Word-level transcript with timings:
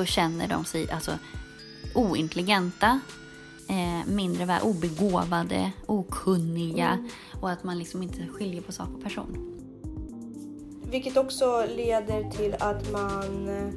så 0.00 0.06
känner 0.06 0.48
de 0.48 0.64
sig 0.64 0.90
alltså 0.90 1.18
ointelligenta, 1.94 3.00
eh, 3.68 4.06
mindre 4.12 4.44
väl 4.44 4.62
obegåvade, 4.62 5.72
okunniga 5.86 7.08
och 7.40 7.50
att 7.50 7.64
man 7.64 7.78
liksom 7.78 8.02
inte 8.02 8.26
skiljer 8.26 8.62
på 8.62 8.72
sak 8.72 8.88
och 8.94 9.02
person. 9.02 9.56
Vilket 10.90 11.16
också 11.16 11.66
leder 11.76 12.30
till 12.30 12.54
att 12.58 12.92
man 12.92 13.48
eh, 13.48 13.72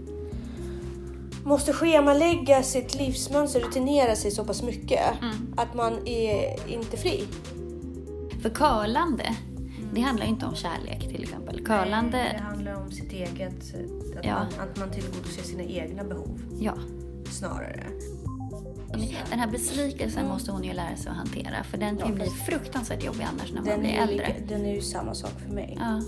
måste 1.46 1.73
schemalägga 1.73 2.64
sitt 2.64 2.96
livsmönster, 2.96 3.60
rutinera 3.60 4.15
sig 4.15 4.32
så 4.32 4.46
pass 4.46 4.64
mycket 4.64 5.21
Mm. 5.21 5.54
att 5.57 5.74
man 5.74 6.07
är 6.07 6.69
inte 6.69 6.97
fri. 6.97 7.24
För 8.42 8.50
curlande, 8.50 9.36
det 9.94 10.02
handlar 10.02 10.25
ju 10.25 10.32
inte 10.32 10.46
om 10.46 10.55
kärlek 10.55 11.00
till 11.10 11.23
exempel. 11.23 11.66
Curlande, 11.66 12.18
Det 12.38 12.42
handlar 12.43 12.74
om 12.86 12.92
sitt 12.92 13.11
eget, 13.14 13.75
att, 14.18 14.25
Ja. 14.25 14.34
man, 14.36 14.68
att 14.70 14.79
man 14.79 14.92
tillgodoser 14.92 15.43
sina 15.43 15.64
egna 15.64 16.04
behov 16.04 16.39
ja. 16.60 16.74
snarare. 17.32 17.84
Den 19.29 19.39
här 19.39 19.48
besvikelsen 19.51 20.28
måste 20.28 20.51
hon 20.51 20.64
ju 20.64 20.74
lära 20.74 20.96
sig 20.98 21.10
att 21.11 21.18
hantera 21.18 21.64
för 21.64 21.78
den 21.78 21.98
kan 21.98 22.07
ju 22.10 22.15
bli 22.15 22.25
fruktansvärt 22.25 23.04
jobbig 23.04 23.28
annars 23.34 23.51
när 23.54 23.61
man 23.61 23.79
blir 23.79 23.89
äldre. 23.92 24.36
den 24.48 24.65
är 24.65 24.74
ju 24.75 24.82
samma 24.82 25.14
sak 25.14 25.32
för 25.48 25.54
mig. 25.56 25.78
Ja. 25.79 26.01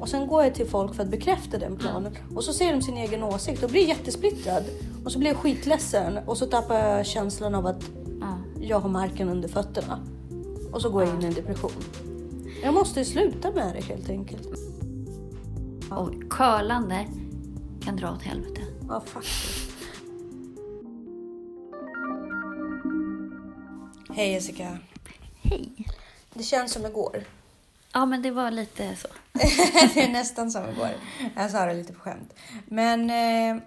Och 0.00 0.08
sen 0.08 0.26
går 0.26 0.44
jag 0.44 0.54
till 0.54 0.66
folk 0.66 0.94
för 0.94 1.02
att 1.02 1.10
bekräfta 1.10 1.58
den 1.58 1.76
planen 1.76 2.12
och 2.34 2.44
så 2.44 2.52
ser 2.52 2.72
de 2.72 2.82
sin 2.82 2.96
egen 2.96 3.22
åsikt 3.22 3.62
och 3.62 3.70
blir 3.70 3.88
jättesplittrad. 3.88 4.64
Och 5.04 5.12
så 5.12 5.18
blir 5.18 5.28
jag 5.30 5.36
skitledsen 5.36 6.18
och 6.26 6.36
så 6.38 6.46
tappar 6.46 6.74
jag 6.74 7.06
känslan 7.06 7.54
av 7.54 7.66
att 7.66 7.84
Ja. 8.20 8.38
jag 8.60 8.80
har 8.80 8.88
marken 8.88 9.28
under 9.28 9.48
fötterna. 9.48 10.00
Och 10.72 10.82
så 10.82 10.90
går 10.90 11.02
jag 11.04 11.14
in 11.14 11.22
i 11.22 11.26
en 11.26 11.34
depression. 11.34 11.70
Jag 12.62 12.74
måste 12.74 13.04
sluta 13.04 13.50
med 13.50 13.74
det 13.74 13.84
helt 13.84 14.10
enkelt. 14.10 14.48
Och 15.90 16.30
curlande 16.30 17.06
kan 17.84 17.96
dra 17.96 18.12
åt 18.12 18.22
helvete. 18.22 18.60
Ja, 18.88 19.00
faktiskt. 19.00 19.70
Hej 24.10 24.32
Jessica. 24.32 24.78
Hej! 25.42 25.86
Det 26.34 26.42
känns 26.42 26.72
som 26.72 26.86
igår. 26.86 27.24
Ja, 27.92 28.06
men 28.06 28.22
det 28.22 28.30
var 28.30 28.50
lite 28.50 28.96
så. 28.96 29.08
det 29.94 30.00
är 30.00 30.12
nästan 30.12 30.50
som 30.50 30.68
igår. 30.68 30.90
Jag 31.36 31.50
sa 31.50 31.66
det 31.66 31.74
lite 31.74 31.92
på 31.92 32.00
skämt. 32.00 32.34
Men 32.66 33.10
eh, 33.10 33.62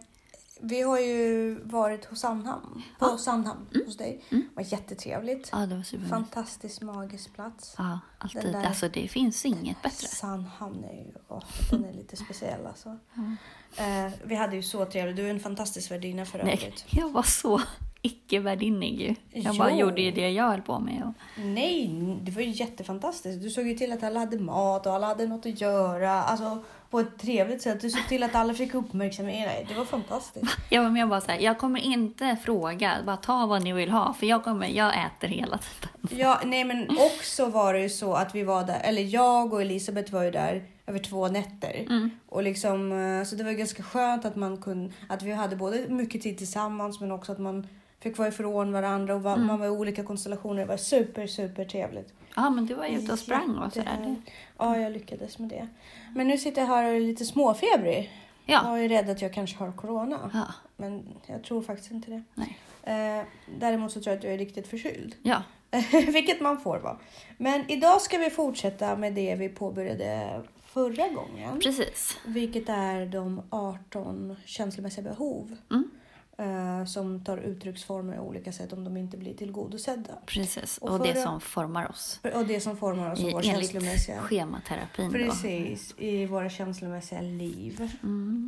vi 0.61 0.81
har 0.81 0.99
ju 0.99 1.55
varit 1.63 2.05
hos 2.05 2.19
Sandhamn. 2.19 2.81
På 2.99 3.17
Sandhamn 3.17 3.65
hos 3.85 3.97
dig. 3.97 4.23
Det 4.29 4.41
var 4.53 4.63
jättetrevligt. 4.63 5.49
Ja, 5.51 5.57
det 5.57 5.75
var 5.75 5.83
supermysigt. 5.83 6.09
Fantastisk 6.09 6.81
magisk 6.81 7.33
plats. 7.33 7.75
Ja, 7.77 7.99
alltid. 8.17 8.41
Den 8.41 8.51
där- 8.51 8.65
Alltså 8.67 8.87
det 8.89 9.07
finns 9.07 9.45
inget 9.45 9.81
bättre. 9.81 10.07
Sandhamn 10.07 10.83
är 10.83 10.93
ju 10.93 11.11
åh, 11.27 11.43
den 11.71 11.85
är 11.85 11.93
lite 11.93 12.15
speciell 12.17 12.65
alltså. 12.67 12.97
Eh, 13.77 14.11
vi 14.23 14.35
hade 14.35 14.55
ju 14.55 14.63
så 14.63 14.85
trevligt. 14.85 15.15
Du 15.15 15.25
är 15.25 15.29
en 15.29 15.39
fantastisk 15.39 15.91
värdinna 15.91 16.25
för 16.25 16.43
Nej, 16.43 16.53
övrigt. 16.53 16.85
jag 16.89 17.09
var 17.09 17.23
så 17.23 17.61
icke-värdinnig 18.01 19.01
ju. 19.01 19.15
Jag 19.41 19.57
bara 19.57 19.71
Jo. 19.71 19.77
gjorde 19.77 20.01
ju 20.01 20.11
det 20.11 20.29
jag 20.29 20.49
höll 20.49 20.61
på 20.61 20.79
med. 20.79 21.03
Och... 21.03 21.41
Nej, 21.43 21.87
det 22.21 22.31
var 22.31 22.41
ju 22.41 22.49
jättefantastiskt. 22.49 23.41
Du 23.43 23.49
såg 23.49 23.67
ju 23.67 23.73
till 23.75 23.91
att 23.91 24.03
alla 24.03 24.19
hade 24.19 24.39
mat 24.39 24.85
och 24.85 24.93
alla 24.93 25.07
hade 25.07 25.27
något 25.27 25.45
att 25.45 25.61
göra. 25.61 26.11
Alltså 26.23 26.63
på 26.91 26.99
ett 26.99 27.19
trevligt 27.19 27.61
sätt. 27.61 27.81
Du 27.81 27.89
såg 27.89 28.07
till 28.07 28.23
att 28.23 28.35
alla 28.35 28.53
fick 28.53 28.73
uppmärksamhet. 28.73 29.47
Nej, 29.47 29.65
Det 29.69 29.73
var 29.73 29.85
fantastiskt. 29.85 30.45
Jag 30.69 30.83
var 30.83 30.89
med 30.89 31.03
och 31.03 31.09
bara 31.09 31.21
så 31.21 31.31
här, 31.31 31.39
jag 31.39 31.57
kommer 31.57 31.79
inte 31.79 32.37
fråga, 32.43 32.97
bara 33.05 33.17
ta 33.17 33.45
vad 33.45 33.63
ni 33.63 33.73
vill 33.73 33.89
ha 33.91 34.13
för 34.13 34.25
jag, 34.25 34.43
kommer, 34.43 34.67
jag 34.67 34.93
äter 35.05 35.27
hela 35.27 35.57
tiden. 35.57 36.19
Ja, 36.19 36.39
nej 36.45 36.63
men 36.63 36.89
också 36.89 37.45
var 37.45 37.73
det 37.73 37.79
ju 37.79 37.89
så 37.89 38.13
att 38.13 38.35
vi 38.35 38.43
var 38.43 38.63
där, 38.63 38.79
eller 38.83 39.01
jag 39.01 39.53
och 39.53 39.61
Elisabeth 39.61 40.13
var 40.13 40.23
ju 40.23 40.31
där 40.31 40.63
över 40.87 40.99
två 40.99 41.27
nätter. 41.27 41.85
Och 42.29 42.43
liksom, 42.43 42.91
eh, 42.91 43.23
så 43.25 43.35
det 43.35 43.43
var 43.43 43.51
ganska 43.51 43.83
skönt 43.83 44.25
att 44.25 44.35
man 44.35 44.57
kunde, 44.61 44.93
att 45.09 45.23
vi 45.23 45.31
hade 45.31 45.55
både 45.55 45.85
mycket 45.89 46.21
tid 46.21 46.37
tillsammans 46.37 46.99
men 46.99 47.11
också 47.11 47.31
att 47.31 47.39
man 47.39 47.67
fick 48.01 48.17
vara 48.17 48.27
ifrån 48.27 48.71
varandra 48.71 49.15
och 49.15 49.23
var, 49.23 49.37
man 49.37 49.59
var 49.59 49.65
i 49.65 49.69
olika 49.69 50.03
konstellationer. 50.03 50.61
Det 50.61 50.65
var 50.67 50.77
super, 50.77 51.27
super 51.27 51.65
trevligt. 51.65 52.13
Ja, 52.35 52.49
men 52.49 52.65
du 52.65 52.73
var 52.73 52.85
ute 52.85 53.13
och 53.13 53.19
sprang 53.19 53.57
och 53.57 53.73
sådär. 53.73 54.15
Ja, 54.57 54.77
jag 54.77 54.91
lyckades 54.91 55.39
med 55.39 55.49
det. 55.49 55.67
Men 56.15 56.27
nu 56.27 56.37
sitter 56.37 56.61
jag 56.61 56.67
här 56.67 56.83
och 56.89 56.95
är 56.95 56.99
lite 56.99 57.25
småfebrig. 57.25 58.11
Ja. 58.45 58.61
Jag 58.77 58.85
är 58.85 58.89
rädd 58.89 59.09
att 59.09 59.21
jag 59.21 59.33
kanske 59.33 59.57
har 59.57 59.71
corona. 59.71 60.29
Ja, 60.33 60.45
Men 60.77 61.03
jag 61.27 61.43
tror 61.43 61.61
faktiskt 61.61 61.91
inte 61.91 62.11
det. 62.11 62.23
nej. 62.33 62.57
Eh, 62.83 63.25
däremot 63.59 63.91
så 63.91 64.01
tror 64.01 64.11
jag 64.11 64.17
att 64.17 64.23
jag 64.23 64.33
är 64.33 64.37
riktigt 64.37 64.67
förkyld. 64.67 65.15
Ja, 65.23 65.43
Vilket 65.91 66.41
man 66.41 66.59
får 66.59 66.79
vara. 66.79 66.97
Men 67.37 67.71
idag 67.71 68.01
ska 68.01 68.17
vi 68.17 68.29
fortsätta 68.29 68.95
med 68.95 69.13
det 69.13 69.35
vi 69.35 69.49
påbörjade 69.49 70.41
förra 70.65 71.07
gången. 71.07 71.59
precis. 71.59 72.17
Vilket 72.25 72.69
är 72.69 73.05
de 73.05 73.41
18 73.49 74.35
känslomässiga 74.45 75.03
behov. 75.03 75.57
Mm. 75.71 75.91
Eh, 76.41 76.85
som 76.85 77.23
tar 77.23 77.37
uttrycksformer 77.37 78.15
i 78.15 78.19
olika 78.19 78.51
sätt 78.51 78.73
om 78.73 78.83
de 78.83 78.97
inte 78.97 79.17
blir 79.17 79.33
tillgodosedda. 79.33 80.13
Precis, 80.25 80.77
Och 80.77 80.89
och, 80.89 80.99
det 81.07 81.13
förra- 81.13 81.23
som 81.23 81.41
formar 81.41 81.89
oss. 81.89 82.19
Och 82.35 82.45
det 82.45 82.59
som 82.61 82.77
formar 82.77 83.11
oss 83.11 83.19
och 83.23 83.29
I, 83.29 83.33
vår 83.33 83.39
enligt 83.45 83.71
känslomässiga... 83.71 84.21
schematerapin. 84.21 85.05
Då. 85.05 85.11
Precis, 85.17 85.93
i 85.97 86.25
våra 86.25 86.49
känslomässiga 86.49 87.21
liv 87.21 87.91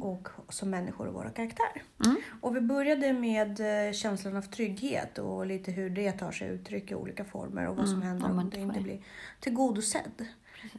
och 0.03 0.27
som 0.49 0.69
människor 0.69 1.07
och 1.07 1.13
våra 1.13 1.29
karaktärer. 1.29 1.83
Mm. 2.05 2.17
Och 2.41 2.55
vi 2.55 2.61
började 2.61 3.13
med 3.13 3.59
eh, 3.87 3.93
känslan 3.93 4.37
av 4.37 4.41
trygghet 4.41 5.17
och 5.17 5.45
lite 5.45 5.71
hur 5.71 5.89
det 5.89 6.11
tar 6.11 6.31
sig 6.31 6.47
uttryck 6.49 6.91
i 6.91 6.95
olika 6.95 7.25
former 7.25 7.67
och 7.67 7.75
vad 7.75 7.85
som 7.85 7.95
Mm, 7.95 8.07
händer 8.07 8.25
om 8.29 8.39
om 8.39 8.49
det 8.49 8.57
inte 8.59 8.75
det. 8.79 8.83
blir 8.83 9.01
tillgodosedd. 9.39 10.25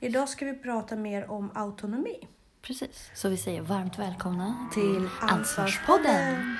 Idag 0.00 0.28
ska 0.28 0.44
vi 0.44 0.54
prata 0.54 0.96
mer 0.96 1.30
om 1.30 1.50
autonomi. 1.54 2.28
Precis, 2.62 3.10
så 3.14 3.28
vi 3.28 3.36
säger 3.36 3.62
varmt 3.62 3.98
välkomna 3.98 4.68
Till 4.74 5.08
Ansvarspodden. 5.20 6.56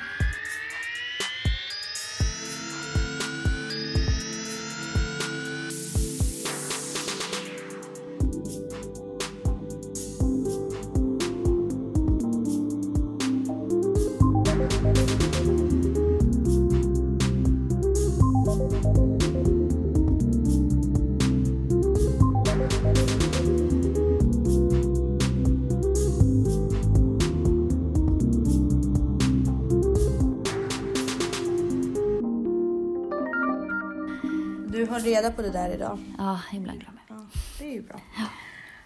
På 35.37 35.43
det 35.43 35.50
där 35.50 35.71
idag. 35.75 35.99
Ja, 36.19 36.41
ibland 36.53 36.81
glömmer 36.81 37.03
jag. 37.09 37.17
Ja, 37.19 37.27
det 37.59 37.65
är 37.69 37.72
ju 37.72 37.83
bra. 37.83 38.00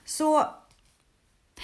Så 0.04 0.44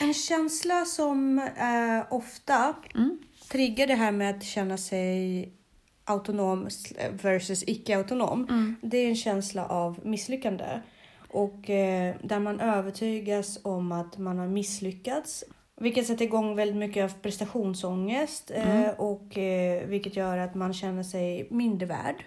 en 0.00 0.14
känsla 0.14 0.84
som 0.84 1.38
eh, 1.38 2.12
ofta 2.12 2.74
Mm. 2.94 3.18
triggar 3.52 3.86
det 3.86 3.94
här 3.94 4.12
med 4.12 4.36
att 4.36 4.42
känna 4.44 4.76
sig 4.76 5.52
autonom 6.04 6.68
versus 7.22 7.64
icke-autonom. 7.66 8.46
Mm. 8.50 8.76
Det 8.82 8.96
är 8.98 9.08
en 9.08 9.16
känsla 9.16 9.66
av 9.66 10.00
misslyckande. 10.02 10.80
Och 11.30 11.70
eh, 11.70 12.16
där 12.22 12.38
man 12.40 12.60
övertygas 12.60 13.58
om 13.62 13.92
att 13.92 14.18
man 14.18 14.38
har 14.38 14.48
misslyckats. 14.48 15.44
Vilket 15.80 16.06
sätter 16.06 16.24
igång 16.24 16.56
väldigt 16.56 16.76
mycket 16.76 17.04
av 17.04 17.18
prestationsångest. 17.22 18.50
Eh, 18.50 18.70
Mm. 18.84 18.94
och 18.98 19.38
eh, 19.38 19.86
vilket 19.86 20.16
gör 20.16 20.38
att 20.38 20.54
man 20.54 20.74
känner 20.74 21.02
sig 21.02 21.48
mindre 21.50 21.86
värd. 21.86 22.24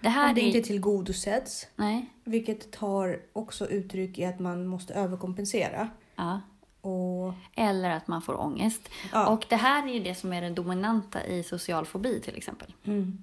Det 0.00 0.08
här 0.08 0.28
Om 0.28 0.34
det 0.34 0.40
är... 0.40 0.46
inte 0.46 0.60
tillgodosätts. 0.62 1.66
Nej. 1.76 2.10
Vilket 2.24 2.72
tar 2.72 3.20
också 3.32 3.66
uttryck 3.66 4.18
i 4.18 4.24
att 4.24 4.40
man 4.40 4.66
måste 4.66 4.94
överkompensera. 4.94 5.88
Ja. 6.16 6.40
Och 6.80 7.32
Eller 7.56 7.90
att 7.90 8.08
man 8.08 8.22
får 8.22 8.40
ångest. 8.40 8.88
Ja. 9.12 9.26
Och 9.28 9.46
det 9.48 9.56
här 9.56 9.88
är 9.88 9.92
ju 9.94 10.00
det 10.02 10.14
som 10.14 10.32
är 10.32 10.42
det 10.42 10.50
dominanta 10.50 11.26
i 11.26 11.42
social 11.42 11.86
fobi 11.86 12.20
till 12.20 12.36
exempel. 12.36 12.74
mm, 12.84 13.22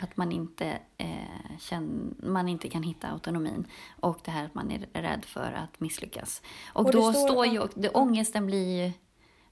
Att 0.00 0.16
man 0.16 0.32
inte, 0.32 0.78
eh, 0.98 1.58
känn, 1.60 2.14
man 2.22 2.48
inte 2.48 2.68
kan 2.68 2.82
hitta 2.82 3.08
autonomin. 3.08 3.66
Och 4.00 4.18
det 4.24 4.30
här 4.30 4.44
att 4.44 4.54
man 4.54 4.70
är 4.70 5.02
rädd 5.02 5.24
för 5.24 5.52
att 5.52 5.80
misslyckas. 5.80 6.42
Och, 6.72 6.86
Och 6.86 6.92
då 6.92 7.12
står- 7.12 7.28
står 7.28 7.46
ju, 7.46 7.68
det, 7.74 7.88
ångesten 7.90 8.46
blir 8.46 8.84
ju 8.84 8.92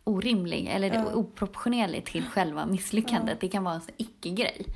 orimlig, 0.05 0.67
eller 0.73 0.95
Ja. 0.95 1.15
oproportionerlig 1.15 2.05
till 2.05 2.25
själva 2.25 2.67
misslyckandet. 2.67 3.41
Det 3.41 3.49
kan 3.49 3.65
vara 3.65 3.75
en 3.75 3.81
icke-grej. 3.97 4.67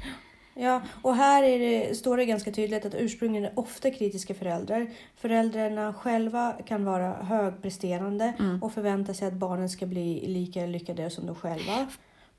Ja, 0.54 0.82
och 1.02 1.14
här 1.16 1.42
är 1.42 1.58
det, 1.58 1.94
står 1.94 2.16
det 2.16 2.24
ganska 2.26 2.52
tydligt 2.52 2.86
att 2.86 2.94
ursprungligen 2.94 3.44
är 3.44 3.58
ofta 3.58 3.90
kritiska 3.90 4.34
föräldrar. 4.34 4.90
Föräldrarna 5.16 5.94
själva 5.94 6.52
kan 6.66 6.84
vara 6.84 7.12
högpresterande 7.12 8.32
Mm. 8.38 8.62
och 8.62 8.72
förvänta 8.72 9.14
sig 9.14 9.28
att 9.28 9.34
barnen 9.34 9.68
ska 9.68 9.86
bli 9.86 10.24
lika 10.28 10.66
lyckade 10.66 11.10
som 11.10 11.26
de 11.26 11.34
själva. 11.34 11.86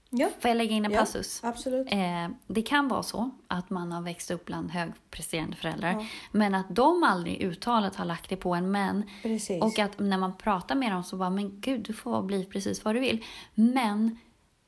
Ja, 0.10 0.30
Får 0.40 0.50
jag 0.50 0.56
lägga 0.58 0.72
in 0.72 0.86
en 0.86 0.92
Ja. 0.92 1.00
passus? 1.00 1.40
absolut. 1.44 1.88
Eh, 1.92 2.28
det 2.48 2.62
kan 2.62 2.88
vara 2.88 3.04
så 3.04 3.30
att 3.48 3.70
man 3.70 3.92
har 3.92 4.02
växt 4.02 4.32
upp 4.32 4.46
bland 4.46 4.72
högpresterande 4.72 5.56
föräldrar. 5.56 5.92
Ja. 5.92 6.06
Men 6.32 6.56
att 6.56 6.66
de 6.76 7.04
aldrig 7.04 7.42
uttalat 7.42 7.96
har 7.96 8.06
lagt 8.06 8.30
det 8.30 8.36
på 8.38 8.54
en 8.56 8.72
men. 8.72 9.04
Precis. 9.24 9.62
Och 9.64 9.80
att 9.80 10.00
när 10.00 10.18
man 10.18 10.38
pratar 10.38 10.76
med 10.76 10.92
dem 10.92 11.04
så 11.04 11.16
bara, 11.18 11.30
men 11.30 11.62
gud, 11.62 11.82
du 11.82 11.94
får 11.94 12.22
bli 12.22 12.46
precis 12.46 12.86
vad 12.86 12.96
du 12.96 13.00
vill. 13.00 13.24
Men 13.56 14.18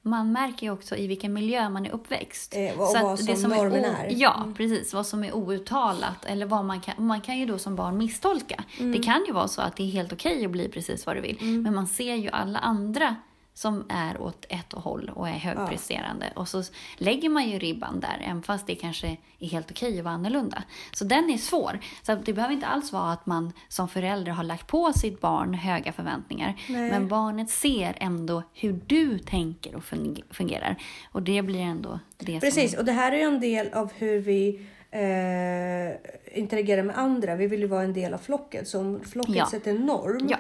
man 0.05 0.31
märker 0.31 0.67
ju 0.67 0.73
också 0.73 0.95
i 0.95 1.07
vilken 1.07 1.33
miljö 1.33 1.69
man 1.69 1.85
är 1.85 1.91
uppväxt. 1.91 2.53
Eh, 2.55 2.79
och 2.79 2.87
Så 2.87 3.03
vad 3.03 3.25
det 3.25 3.35
som 3.35 3.51
är 3.51 3.57
normen 3.57 3.85
är. 3.85 4.03
Mm. 4.05 4.19
Ja, 4.19 4.47
precis. 4.57 4.93
Vad 4.93 5.07
som 5.07 5.23
är 5.23 5.35
outtalat. 5.35 6.25
Eller 6.25 6.45
vad 6.45 6.65
man 6.65 6.81
kan, 6.81 7.05
man 7.05 7.21
kan 7.21 7.39
ju 7.39 7.45
då 7.45 7.57
som 7.57 7.75
barn 7.75 7.97
misstolka. 7.97 8.63
Mm. 8.79 8.91
Det 8.91 8.99
kan 8.99 9.25
ju 9.27 9.33
vara 9.33 9.47
så 9.47 9.61
att 9.61 9.75
det 9.75 9.83
är 9.83 9.87
helt 9.87 10.13
okej 10.13 10.45
att 10.45 10.51
bli 10.51 10.69
precis 10.69 11.05
vad 11.05 11.15
du 11.15 11.21
vill. 11.21 11.37
Men 11.41 11.75
man 11.75 11.87
ser 11.87 12.15
ju 12.15 12.29
alla 12.29 12.59
andra 12.59 13.15
som 13.53 13.85
är 13.89 14.21
åt 14.21 14.45
ett 14.49 14.71
håll 14.73 15.11
och 15.15 15.29
är 15.29 15.33
högpresterande. 15.33 16.25
Och 16.35 16.47
så 16.47 16.63
lägger 16.97 17.29
man 17.29 17.49
ju 17.49 17.59
ribban 17.59 17.99
där, 17.99 18.21
även 18.25 18.43
fast 18.43 18.67
det 18.67 18.75
kanske 18.75 19.17
är 19.39 19.47
helt 19.47 19.71
okej 19.71 19.97
att 19.99 20.03
vara 20.05 20.13
annorlunda. 20.13 20.63
Så 20.93 21.03
den 21.05 21.29
är 21.29 21.37
svår. 21.37 21.79
Så 22.03 22.15
det 22.15 22.33
behöver 22.33 22.53
inte 22.53 22.67
alls 22.67 22.91
vara 22.93 23.11
att 23.11 23.25
man 23.25 23.53
som 23.67 23.87
förälder 23.87 24.31
har 24.31 24.43
lagt 24.43 24.67
på 24.67 24.93
sitt 24.93 25.21
barn 25.21 25.53
höga 25.53 25.91
förväntningar. 25.93 26.55
Nej. 26.69 26.89
Men 26.91 27.07
barnet 27.07 27.49
ser 27.49 27.97
ändå 27.99 28.43
hur 28.53 28.79
du 28.87 29.19
tänker 29.19 29.75
och 29.75 29.83
fung- 29.83 30.23
fungerar. 30.29 30.75
Och 31.11 31.23
det 31.23 31.41
blir 31.41 31.59
ändå 31.61 31.99
det 32.17 32.39
Precis, 32.39 32.71
som... 32.71 32.79
och 32.79 32.85
det 32.85 32.91
här 32.91 33.11
är 33.11 33.17
ju 33.17 33.23
en 33.23 33.39
del 33.39 33.73
av 33.73 33.91
hur 33.97 34.19
vi 34.19 34.67
eh, 34.91 36.39
interagerar 36.39 36.83
med 36.83 36.97
andra. 36.97 37.35
Vi 37.35 37.47
vill 37.47 37.59
ju 37.59 37.67
vara 37.67 37.83
en 37.83 37.93
del 37.93 38.13
av 38.13 38.17
flocket. 38.17 38.67
Så 38.67 38.79
om 38.79 38.99
flocket 39.03 39.35
Ja. 39.35 39.45
sätter 39.45 39.71
en 39.71 39.85
norm 39.85 40.27
Ja. 40.29 40.37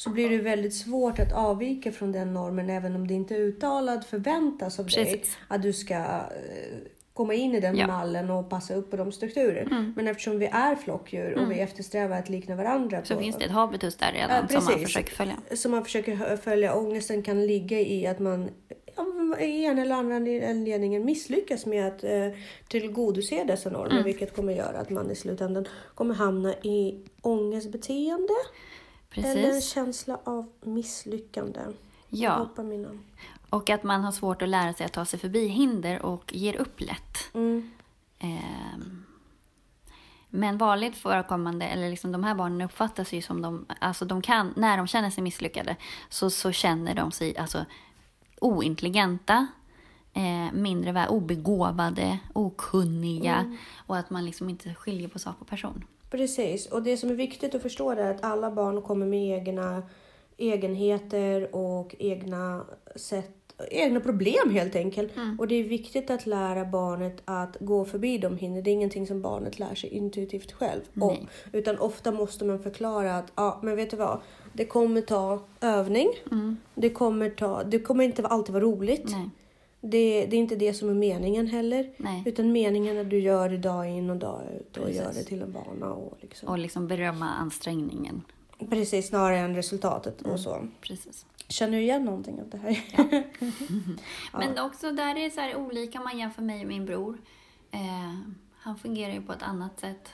Så 0.00 0.10
blir 0.10 0.30
det 0.30 0.38
väldigt 0.38 0.74
svårt 0.74 1.18
att 1.18 1.32
avvika 1.32 1.92
från 1.92 2.12
den 2.12 2.34
normen 2.34 2.70
även 2.70 2.94
om 2.96 3.06
det 3.08 3.14
inte 3.14 3.34
är 3.34 3.38
uttalad 3.40 4.04
förväntas 4.04 4.78
av 4.78 4.86
dig 4.86 5.04
Precis. 5.04 5.36
att 5.48 5.62
du 5.62 5.72
ska 5.72 5.94
eh, 5.94 6.78
komma 7.14 7.34
in 7.34 7.54
i 7.54 7.60
den 7.60 7.76
Ja. 7.76 7.84
Mm. 7.84 7.96
mallen 7.96 8.30
och 8.30 8.50
passa 8.50 8.74
upp 8.74 8.90
på 8.90 8.96
de 8.96 9.12
strukturer. 9.12 9.92
Men 9.96 10.08
eftersom 10.08 10.38
vi 10.38 10.46
är 10.46 10.74
flockdjur 10.76 11.38
och 11.38 11.50
vi 11.50 11.60
eftersträvar 11.60 12.18
att 12.18 12.28
likna 12.28 12.56
varandra 12.56 13.04
Så 13.04 13.14
på, 13.14 13.20
finns 13.20 13.36
det 13.36 13.44
ett 13.44 13.50
habitus 13.50 13.96
där 13.96 14.12
redan 14.12 14.46
Ja, 14.50 14.60
som 14.60 14.72
man 14.72 14.80
försöker 14.84 15.12
följa. 15.14 15.36
som 15.54 15.70
man 15.70 15.84
försöker 15.84 16.36
följa. 16.36 16.74
Ångesten 16.74 17.22
kan 17.22 17.46
ligga 17.46 17.80
i 17.80 18.06
att 18.06 18.18
man 18.18 18.50
i 19.40 19.64
en 19.64 19.78
eller 19.78 19.94
annan 19.94 20.12
anledningen 20.50 21.04
misslyckas 21.04 21.66
med 21.66 21.86
att 21.86 22.04
eh, 22.04 22.10
tillgodose 22.68 23.44
dessa 23.44 23.70
normer. 23.70 23.90
Mm. 23.90 24.04
Vilket 24.04 24.36
kommer 24.36 24.52
göra 24.52 24.78
att 24.78 24.90
man 24.90 25.10
i 25.10 25.14
slutändan 25.14 25.66
kommer 25.94 26.14
hamna 26.14 26.54
i 26.54 27.00
ångestbeteende. 27.20 28.32
Eller 29.14 29.28
en 29.28 29.34
Precis. 29.34 29.72
känsla 29.72 30.18
av 30.24 30.52
misslyckande. 30.60 31.60
Ja, 32.08 32.34
hoppar 32.34 32.64
och 33.50 33.70
att 33.70 33.82
man 33.82 34.04
har 34.04 34.12
svårt 34.12 34.42
att 34.42 34.48
lära 34.48 34.72
sig 34.72 34.86
att 34.86 34.92
ta 34.92 35.04
sig 35.04 35.18
förbi 35.18 35.46
hinder 35.46 36.02
och 36.02 36.34
ger 36.34 36.56
upp 36.56 36.80
lätt. 36.80 37.34
Mm. 37.34 37.70
Ehm, 38.18 39.04
Men 40.32 40.58
vanligt 40.58 40.96
förekommande, 40.96 41.66
eller 41.66 41.90
liksom 41.90 42.12
de 42.12 42.24
här 42.24 42.34
barnen 42.34 42.60
uppfattas 42.60 43.12
ju 43.12 43.22
som 43.22 43.42
de, 43.42 43.66
alltså 43.80 44.04
de 44.04 44.22
kan, 44.22 44.52
när 44.56 44.76
de 44.76 44.86
känner 44.86 45.10
sig 45.10 45.22
misslyckade 45.22 45.76
så, 46.08 46.30
så 46.30 46.52
känner 46.52 46.94
de 46.94 47.12
sig 47.12 47.36
alltså 47.36 47.64
ointelligenta, 48.40 49.46
eh, 50.12 50.52
mindre 50.52 50.92
obegåvade, 51.08 52.18
okunniga 52.32 53.56
och 53.86 53.96
att 53.96 54.10
man 54.10 54.24
liksom 54.24 54.48
inte 54.50 54.74
skiljer 54.74 55.08
på 55.08 55.18
sak 55.18 55.36
och 55.38 55.46
person. 55.46 55.84
Precis, 56.10 56.66
och 56.66 56.82
det 56.82 56.96
som 56.96 57.10
är 57.10 57.14
viktigt 57.14 57.54
att 57.54 57.62
förstå 57.62 57.90
är 57.90 58.10
att 58.10 58.24
alla 58.24 58.50
barn 58.50 58.82
kommer 58.82 59.06
med 59.06 59.38
egna 59.38 59.82
egenheter 60.36 61.54
och 61.54 61.94
egna 61.98 62.64
sätt 62.96 63.30
egna 63.70 64.00
problem 64.00 64.50
helt 64.50 64.76
enkelt. 64.76 65.12
Och 65.38 65.48
det 65.48 65.54
är 65.54 65.64
viktigt 65.64 66.10
att 66.10 66.26
lära 66.26 66.64
barnet 66.64 67.22
att 67.24 67.56
gå 67.60 67.84
förbi 67.84 68.18
de 68.18 68.36
hinder. 68.36 68.62
Det 68.62 68.70
är 68.70 68.72
ingenting 68.72 69.06
som 69.06 69.22
barnet 69.22 69.58
lär 69.58 69.74
sig 69.74 69.90
intuitivt 69.90 70.52
själv 70.52 70.80
om. 71.00 71.16
Utan 71.52 71.78
ofta 71.78 72.12
måste 72.12 72.44
man 72.44 72.62
förklara 72.62 73.16
att, 73.16 73.32
ja 73.34 73.60
men 73.62 73.76
vet 73.76 73.90
du 73.90 73.96
vad? 73.96 74.20
Det 74.52 74.64
kommer 74.64 75.00
ta 75.00 75.42
övning. 75.60 76.08
Det, 76.74 76.90
kommer 76.90 77.30
ta, 77.30 77.62
det 77.62 77.78
kommer 77.78 78.04
inte 78.04 78.26
alltid 78.26 78.52
vara 78.52 78.64
roligt. 78.64 79.10
Nej, 79.10 79.30
Det, 79.80 80.26
det 80.26 80.36
är 80.36 80.40
inte 80.40 80.56
det 80.56 80.74
som 80.74 80.90
är 80.90 80.94
meningen 80.94 81.46
heller. 81.46 81.90
nej. 81.96 82.22
Utan 82.26 82.52
meningen 82.52 82.96
är 82.96 83.00
att 83.00 83.10
du 83.10 83.18
gör 83.18 83.48
det 83.48 83.58
dag 83.58 83.88
in 83.90 84.10
och 84.10 84.16
dag 84.16 84.42
ut 84.60 84.76
och 84.76 84.84
Precis. 84.84 85.02
gör 85.02 85.12
det 85.12 85.22
till 85.22 85.42
en 85.42 85.52
vana. 85.52 85.92
Och 85.92 86.18
liksom. 86.20 86.48
Och 86.48 86.58
liksom 86.58 86.86
berömma 86.86 87.28
ansträngningen. 87.30 88.22
Precis, 88.70 89.08
snarare 89.08 89.38
än 89.38 89.54
resultatet 89.54 90.22
och 90.22 90.40
så. 90.40 90.66
Precis. 90.80 91.26
Känner 91.48 91.76
du 91.76 91.82
igen 91.82 92.04
någonting 92.04 92.40
av 92.40 92.48
det 92.48 92.56
här? 92.58 92.82
Men 94.38 94.58
också 94.58 94.92
där 94.92 95.16
är 95.16 95.24
det 95.24 95.30
så 95.30 95.40
här 95.40 95.56
olika, 95.56 96.00
man 96.00 96.18
jämför 96.18 96.42
mig 96.42 96.60
och 96.60 96.68
min 96.68 96.86
bror. 96.86 97.18
Eh, 97.70 97.80
han 98.56 98.78
fungerar 98.78 99.12
ju 99.12 99.22
på 99.22 99.32
ett 99.32 99.42
annat 99.42 99.80
sätt. 99.80 100.08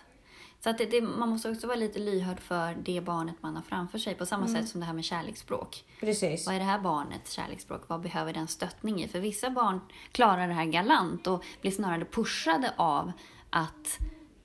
Så 0.67 0.71
att 0.71 0.79
det, 0.79 0.87
det, 0.87 1.01
man 1.01 1.29
måste 1.29 1.51
också 1.51 1.67
vara 1.67 1.77
lite 1.77 1.99
lyhörd 1.99 2.41
för 2.41 2.75
det 2.75 3.01
barnet 3.01 3.35
man 3.41 3.57
har 3.57 3.63
framför 3.63 3.99
sig. 3.99 4.15
På 4.15 4.27
samma 4.27 4.49
sätt 4.49 4.69
som 4.69 4.81
det 4.81 4.87
här 4.87 4.93
med 4.93 5.05
kärleksspråk. 5.05 5.85
Precis. 6.01 6.47
Vad 6.47 6.55
är 6.55 6.59
det 6.59 6.65
här 6.65 6.79
barnets 6.79 7.33
kärleksspråk? 7.33 7.83
Vad 7.87 8.01
behöver 8.01 8.33
den 8.33 8.49
stöttning 8.49 9.03
i? 9.03 9.09
För 9.09 9.21
vissa 9.21 9.51
barn 9.51 9.81
klarar 10.13 10.49
det 10.49 10.55
här 10.55 10.65
galant 10.65 11.27
och 11.27 11.45
blir 11.61 11.71
snarare 11.71 12.05
pushade 12.05 12.73
av 12.77 13.13
att 13.51 13.99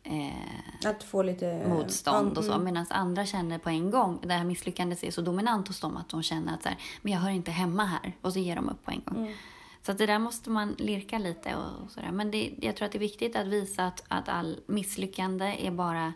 eh, 0.03 0.89
Att 0.89 1.03
få 1.03 1.23
lite... 1.23 1.68
motstånd 1.68 2.38
och 2.38 2.44
så. 2.44 2.53
Mm. 2.53 2.63
Medan 2.65 2.85
andra 2.89 3.25
känner 3.25 3.57
på 3.57 3.69
en 3.69 3.91
gång, 3.91 4.19
det 4.21 4.33
här 4.33 4.44
misslyckandet 4.44 5.03
är 5.03 5.12
så 5.12 5.21
dominant 5.21 5.68
hos 5.68 5.79
dem 5.79 5.97
att 5.97 6.09
de 6.09 6.23
känner 6.23 6.53
att 6.53 6.63
så 6.63 6.69
här, 6.69 6.77
men 7.01 7.13
jag 7.13 7.19
hör 7.19 7.29
inte 7.29 7.51
hemma 7.51 7.85
här. 7.85 8.13
Och 8.21 8.33
så 8.33 8.39
ger 8.39 8.56
de 8.56 8.69
upp 8.69 8.85
på 8.85 8.91
en 8.91 9.01
gång. 9.06 9.18
Mm. 9.18 9.33
Så 9.81 9.92
att 9.92 9.98
det 9.98 10.06
där 10.06 10.19
måste 10.19 10.50
man 10.50 10.75
lirka 10.80 11.18
lite 11.18 11.56
och, 11.56 11.83
och 11.83 11.92
sådär. 11.92 12.12
Men 12.12 12.31
det, 12.31 12.51
jag 12.62 12.75
tror 12.75 12.86
att 12.86 12.92
det 12.92 12.98
är 12.98 13.00
viktigt 13.00 13.36
att 13.36 13.48
visa 13.48 13.86
att, 13.88 14.04
att 14.07 14.30
all 14.30 14.60
misslyckande 14.66 15.56
är 15.68 15.72
bara 15.72 16.13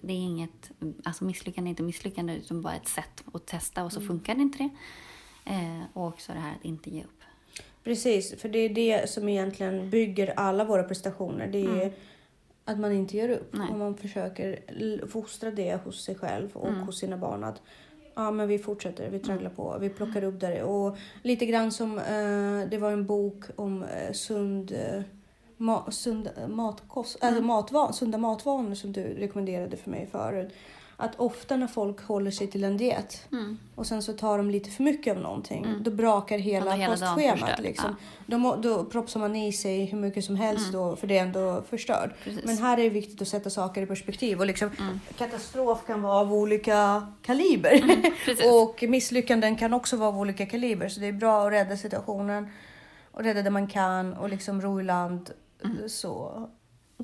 det 0.00 0.12
är 0.12 0.16
inget, 0.16 0.70
alltså 1.04 1.24
misslyckande 1.24 1.68
är 1.68 1.70
inte 1.70 1.82
misslyckande 1.82 2.34
utan 2.36 2.62
bara 2.62 2.74
ett 2.74 2.88
sätt 2.88 3.24
att 3.32 3.46
testa 3.46 3.84
och 3.84 3.92
så 3.92 3.98
Mm. 4.00 4.08
funkar 4.08 4.34
det 4.34 4.42
inte 4.42 4.58
det. 4.58 4.70
Eh, 5.52 5.82
och 5.92 6.06
också 6.06 6.32
det 6.32 6.38
här 6.38 6.54
att 6.58 6.64
inte 6.64 6.90
ge 6.90 7.04
upp. 7.04 7.22
Precis, 7.84 8.40
för 8.40 8.48
det 8.48 8.58
är 8.58 8.68
det 8.68 9.10
som 9.10 9.28
egentligen 9.28 9.90
bygger 9.90 10.38
alla 10.38 10.64
våra 10.64 10.82
prestationer. 10.82 11.46
Det 11.46 11.58
är 11.66 11.92
att 12.64 12.78
man 12.78 12.92
inte 12.92 13.16
ger 13.16 13.28
upp. 13.28 13.54
Mm. 13.54 13.66
Nej. 13.66 13.72
Och 13.72 13.78
man 13.78 13.96
försöker 13.96 15.06
fostra 15.06 15.50
det 15.50 15.84
hos 15.84 16.04
sig 16.04 16.14
själv 16.14 16.56
och 16.56 16.68
Mm. 16.68 16.80
hos 16.80 16.98
sina 16.98 17.16
barn. 17.16 17.44
Att 17.44 17.62
ja, 18.18 18.30
men 18.30 18.48
vi 18.48 18.58
fortsätter, 18.58 19.10
vi 19.10 19.18
tragglar 19.18 19.50
på, 19.50 19.78
vi 19.80 19.88
plockar 19.88 20.24
upp 20.24 20.40
där. 20.40 20.62
Och 20.62 20.96
lite 21.22 21.46
grann 21.46 21.72
som, 21.72 21.98
eh, 21.98 22.70
det 22.70 22.78
var 22.80 22.92
en 22.92 23.06
bok 23.06 23.44
om 23.56 23.82
eh, 23.82 24.12
sund, 24.12 24.72
eh, 24.72 25.02
ma, 25.56 25.90
sund 25.90 26.30
matkost, 26.48 27.16
Mm. 27.22 27.28
alltså 27.34 27.44
matvan, 27.46 27.92
sunda 27.92 28.18
matvanor 28.18 28.74
som 28.74 28.92
du 28.92 29.02
rekommenderade 29.02 29.76
för 29.76 29.90
mig 29.90 30.08
förut. 30.12 30.48
Att 31.00 31.20
ofta 31.20 31.56
när 31.56 31.66
folk 31.66 32.02
håller 32.02 32.30
sig 32.30 32.46
till 32.46 32.64
en 32.64 32.76
diet 32.76 33.26
Mm. 33.32 33.58
och 33.74 33.86
sen 33.86 34.02
så 34.02 34.12
tar 34.12 34.38
de 34.38 34.50
lite 34.50 34.70
för 34.70 34.82
mycket 34.82 35.16
av 35.16 35.22
någonting. 35.22 35.66
Då 35.80 35.90
brakar 35.90 36.38
hela, 36.38 36.66
Ja, 36.66 36.72
då 36.76 36.78
hela 36.82 36.96
kostschemat. 36.96 37.60
Liksom. 37.60 37.96
Då, 38.26 38.38
må- 38.38 38.56
då 38.56 38.84
propsar 38.84 39.20
man 39.20 39.36
i 39.36 39.52
sig 39.52 39.84
hur 39.84 39.98
mycket 39.98 40.24
som 40.24 40.36
helst 40.36 40.72
då, 40.72 40.96
för 40.96 41.06
det 41.06 41.18
är 41.18 41.22
ändå 41.22 41.62
förstört. 41.70 42.04
Mm. 42.04 42.16
Precis. 42.24 42.44
Men 42.44 42.58
här 42.58 42.78
är 42.78 42.82
det 42.82 42.88
viktigt 42.88 43.22
att 43.22 43.28
sätta 43.28 43.50
saker 43.50 43.82
i 43.82 43.86
perspektiv. 43.86 44.38
Och 44.40 44.46
liksom, 44.46 44.70
Mm. 44.80 45.00
Katastrof 45.18 45.86
kan 45.86 46.02
vara 46.02 46.14
av 46.20 46.32
olika 46.34 47.06
kaliber. 47.22 48.02
precis. 48.24 48.46
och 48.52 48.84
misslyckanden 48.88 49.56
kan 49.56 49.72
också 49.72 49.96
vara 49.96 50.08
av 50.08 50.18
olika 50.18 50.46
kaliber. 50.46 50.88
Så 50.88 51.00
det 51.00 51.06
är 51.06 51.12
bra 51.12 51.46
att 51.46 51.52
rädda 51.52 51.76
situationen 51.76 52.48
och 53.12 53.22
rädda 53.24 53.42
det 53.42 53.50
man 53.50 53.66
kan 53.66 54.14
och 54.14 54.28
liksom 54.28 54.62
ro 54.62 54.80
i 54.80 54.84
land 54.84 55.30
Mm. 55.64 55.88
så, 55.88 56.48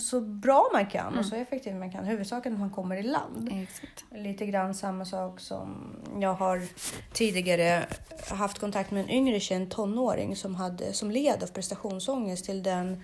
så 0.01 0.21
bra 0.21 0.71
man 0.73 0.87
kan 0.87 1.19
och 1.19 1.27
så 1.27 1.35
effektivt 1.35 1.75
man 1.75 1.93
kan. 1.93 2.05
Huvudsaken 2.05 2.53
är 2.53 2.57
att 2.57 2.61
man 2.61 2.71
kommer 2.71 2.97
i 2.97 3.03
land. 3.03 3.49
Exakt. 3.53 4.05
Lite 4.11 4.47
grann 4.47 4.75
samma 4.75 5.05
sak 5.05 5.41
som 5.41 5.97
jag 6.21 6.35
har 6.35 6.63
tidigare 7.13 7.87
haft 8.29 8.59
kontakt 8.59 8.91
med 8.91 9.05
en 9.05 9.11
yngre 9.11 9.41
känd 9.41 9.71
tonåring 9.71 10.37
som, 10.37 10.55
hade, 10.55 10.93
som 10.93 11.11
led 11.11 11.43
av 11.43 11.47
prestationsångest 11.47 12.45
till 12.45 12.63
den, 12.63 13.03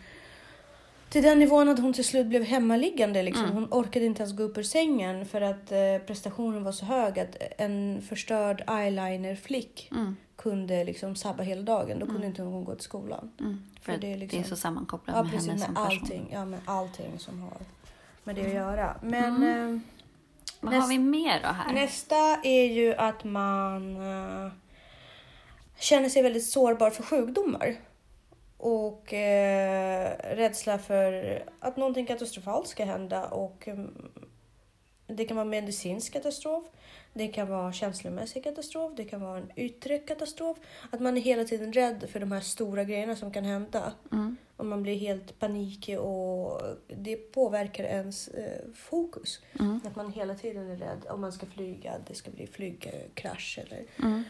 till 1.11 1.23
den 1.23 1.39
nivån 1.39 1.69
att 1.69 1.79
hon 1.79 1.93
till 1.93 2.05
slut 2.05 2.27
blev 2.27 2.45
hemmaliggande. 2.45 3.23
Liksom. 3.23 3.51
Hon 3.51 3.69
orkade 3.71 4.05
inte 4.07 4.23
ens 4.23 4.37
gå 4.37 4.43
upp 4.43 4.59
ur 4.59 4.63
sängen 4.63 5.27
för 5.27 5.41
att 5.41 5.73
eh, 5.73 6.07
prestationen 6.07 6.65
var 6.65 6.73
så 6.73 6.85
hög 6.85 7.19
att 7.21 7.37
en 7.59 8.03
förstörd 8.09 8.65
eyeliner-flick 8.69 9.89
Mm. 9.93 10.17
Kunde 10.43 10.85
liksom 10.85 11.17
sabba 11.17 11.43
hela 11.43 11.63
dagen. 11.63 11.99
Då 11.99 12.07
kunde 12.07 12.27
inte 12.27 12.43
hon 12.43 12.65
gå 12.65 12.75
till 12.75 12.85
skolan. 12.85 13.33
Mm. 13.41 13.63
För, 13.81 13.93
För 13.93 13.93
det 13.93 13.99
det 14.07 14.07
är 14.13 14.15
är, 14.15 14.19
liksom- 14.19 14.45
så 14.45 14.57
sammankopplat 14.57 15.17
Ja, 15.17 15.23
med 15.23 15.33
precis. 15.33 15.49
henne 15.49 15.59
Med 15.59 15.67
som 15.67 15.75
person. 15.75 16.01
allting, 16.03 16.29
ja, 16.33 16.45
med 16.45 16.61
allting 16.65 17.19
som 17.19 17.41
har 17.43 17.57
med 18.25 18.37
det 18.37 18.47
att 18.47 18.53
göra. 18.55 18.97
Men... 19.03 19.43
Eh, 19.75 19.81
Vad 20.61 20.73
Näst- 20.73 20.81
har 20.83 20.89
vi 20.89 20.99
mer 20.99 21.41
då 21.43 21.49
här? 21.49 21.73
Nästa 21.73 22.17
är 22.45 22.65
ju 22.65 22.95
att 22.95 23.25
man 23.25 23.97
eh, 23.97 24.53
känner 25.79 26.09
sig 26.09 26.23
väldigt 26.23 26.47
sårbar 26.47 26.91
för 26.91 27.03
sjukdomar. 27.03 27.77
Och 28.57 29.13
eh, 29.15 30.37
rädsla 30.37 30.79
för 30.79 31.43
att 31.61 31.77
någonting 31.77 32.07
katastrofalt 32.07 32.69
ska 32.69 32.85
hända. 32.85 33.25
Och 33.29 33.69
mm, 33.69 34.11
Det 35.07 35.25
kan 35.25 35.37
vara 35.37 35.45
medicinsk 35.47 36.13
katastrof, 36.13 36.65
det 37.13 37.29
kan 37.29 37.49
vara 37.49 37.73
känslomässig 37.73 38.45
katastrof, 38.45 38.93
det 38.97 39.05
kan 39.05 39.21
vara 39.21 39.39
en 39.39 39.51
yttre 39.57 39.99
katastrof. 39.99 40.59
Att 40.91 41.01
man 41.01 41.17
är 41.17 41.21
hela 41.21 41.45
tiden 41.45 41.73
rädd 41.73 42.05
för 42.13 42.21
de 42.21 42.33
här 42.33 42.41
stora 42.41 42.85
grejerna 42.85 43.17
som 43.17 43.33
kan 43.33 43.45
hända. 43.45 43.93
Mm. 44.13 44.37
Och 44.57 44.67
man 44.67 44.83
blir 44.83 44.97
helt 44.97 45.39
panikig 45.39 46.01
och 46.01 46.63
det 46.87 47.17
påverkar 47.17 47.85
ens 47.85 48.29
eh, 48.29 48.69
fokus. 48.75 49.41
Mm. 49.61 49.81
Att 49.87 49.97
man 49.97 50.13
hela 50.13 50.35
tiden 50.35 50.71
är 50.71 50.77
rädd 50.77 51.07
om 51.11 51.21
man 51.21 51.33
ska 51.33 51.47
flyga, 51.47 51.95
det 52.09 52.15
ska 52.15 52.31
bli 52.31 52.47
flygkrasch 52.47 53.59
eller 53.63 53.85
Mm. 54.03 54.23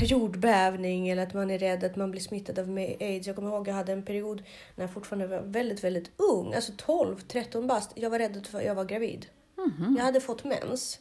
jordbävning 0.00 1.08
eller 1.08 1.22
att 1.22 1.34
man 1.34 1.50
är 1.50 1.58
rädd 1.58 1.84
att 1.84 1.96
man 1.96 2.10
blir 2.10 2.20
smittad 2.20 2.58
av 2.58 2.76
aids. 3.00 3.26
Jag 3.26 3.36
kommer 3.36 3.48
ihåg 3.50 3.60
att 3.60 3.66
jag 3.66 3.74
hade 3.74 3.92
en 3.92 4.02
period 4.04 4.42
när 4.76 4.84
jag 4.84 4.92
fortfarande 4.92 5.26
var 5.26 5.40
väldigt, 5.40 5.84
väldigt 5.84 6.10
ung, 6.16 6.54
alltså 6.54 6.72
12, 6.76 7.20
13 7.20 7.66
bast. 7.66 7.92
Jag 7.94 8.10
var 8.10 8.18
rädd 8.18 8.36
att 8.36 8.64
jag 8.64 8.74
var 8.74 8.84
gravid. 8.84 9.26
Mhm. 9.56 9.94
Jag 9.98 10.04
hade 10.04 10.20
fått 10.20 10.44
mens. 10.44 10.98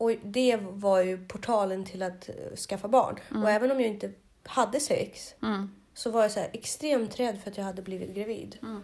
Mm. 0.00 0.16
Och 0.20 0.26
det 0.28 0.56
var 0.60 1.02
ju 1.02 1.26
portalen 1.26 1.84
till 1.84 2.02
att 2.02 2.28
eh, 2.28 2.56
skaffa 2.56 2.88
barn. 2.88 3.18
Och 3.42 3.50
även 3.50 3.70
om 3.70 3.80
jag 3.80 3.88
inte 3.90 4.10
hade 4.42 4.80
sex 4.80 5.34
Mm. 5.42 5.70
så 5.94 6.10
var 6.10 6.22
jag 6.22 6.30
så 6.30 6.40
extremt 6.52 7.20
rädd 7.20 7.40
för 7.42 7.50
att 7.50 7.56
jag 7.56 7.64
hade 7.64 7.82
blivit 7.82 8.14
gravid. 8.14 8.58
Mm. 8.62 8.80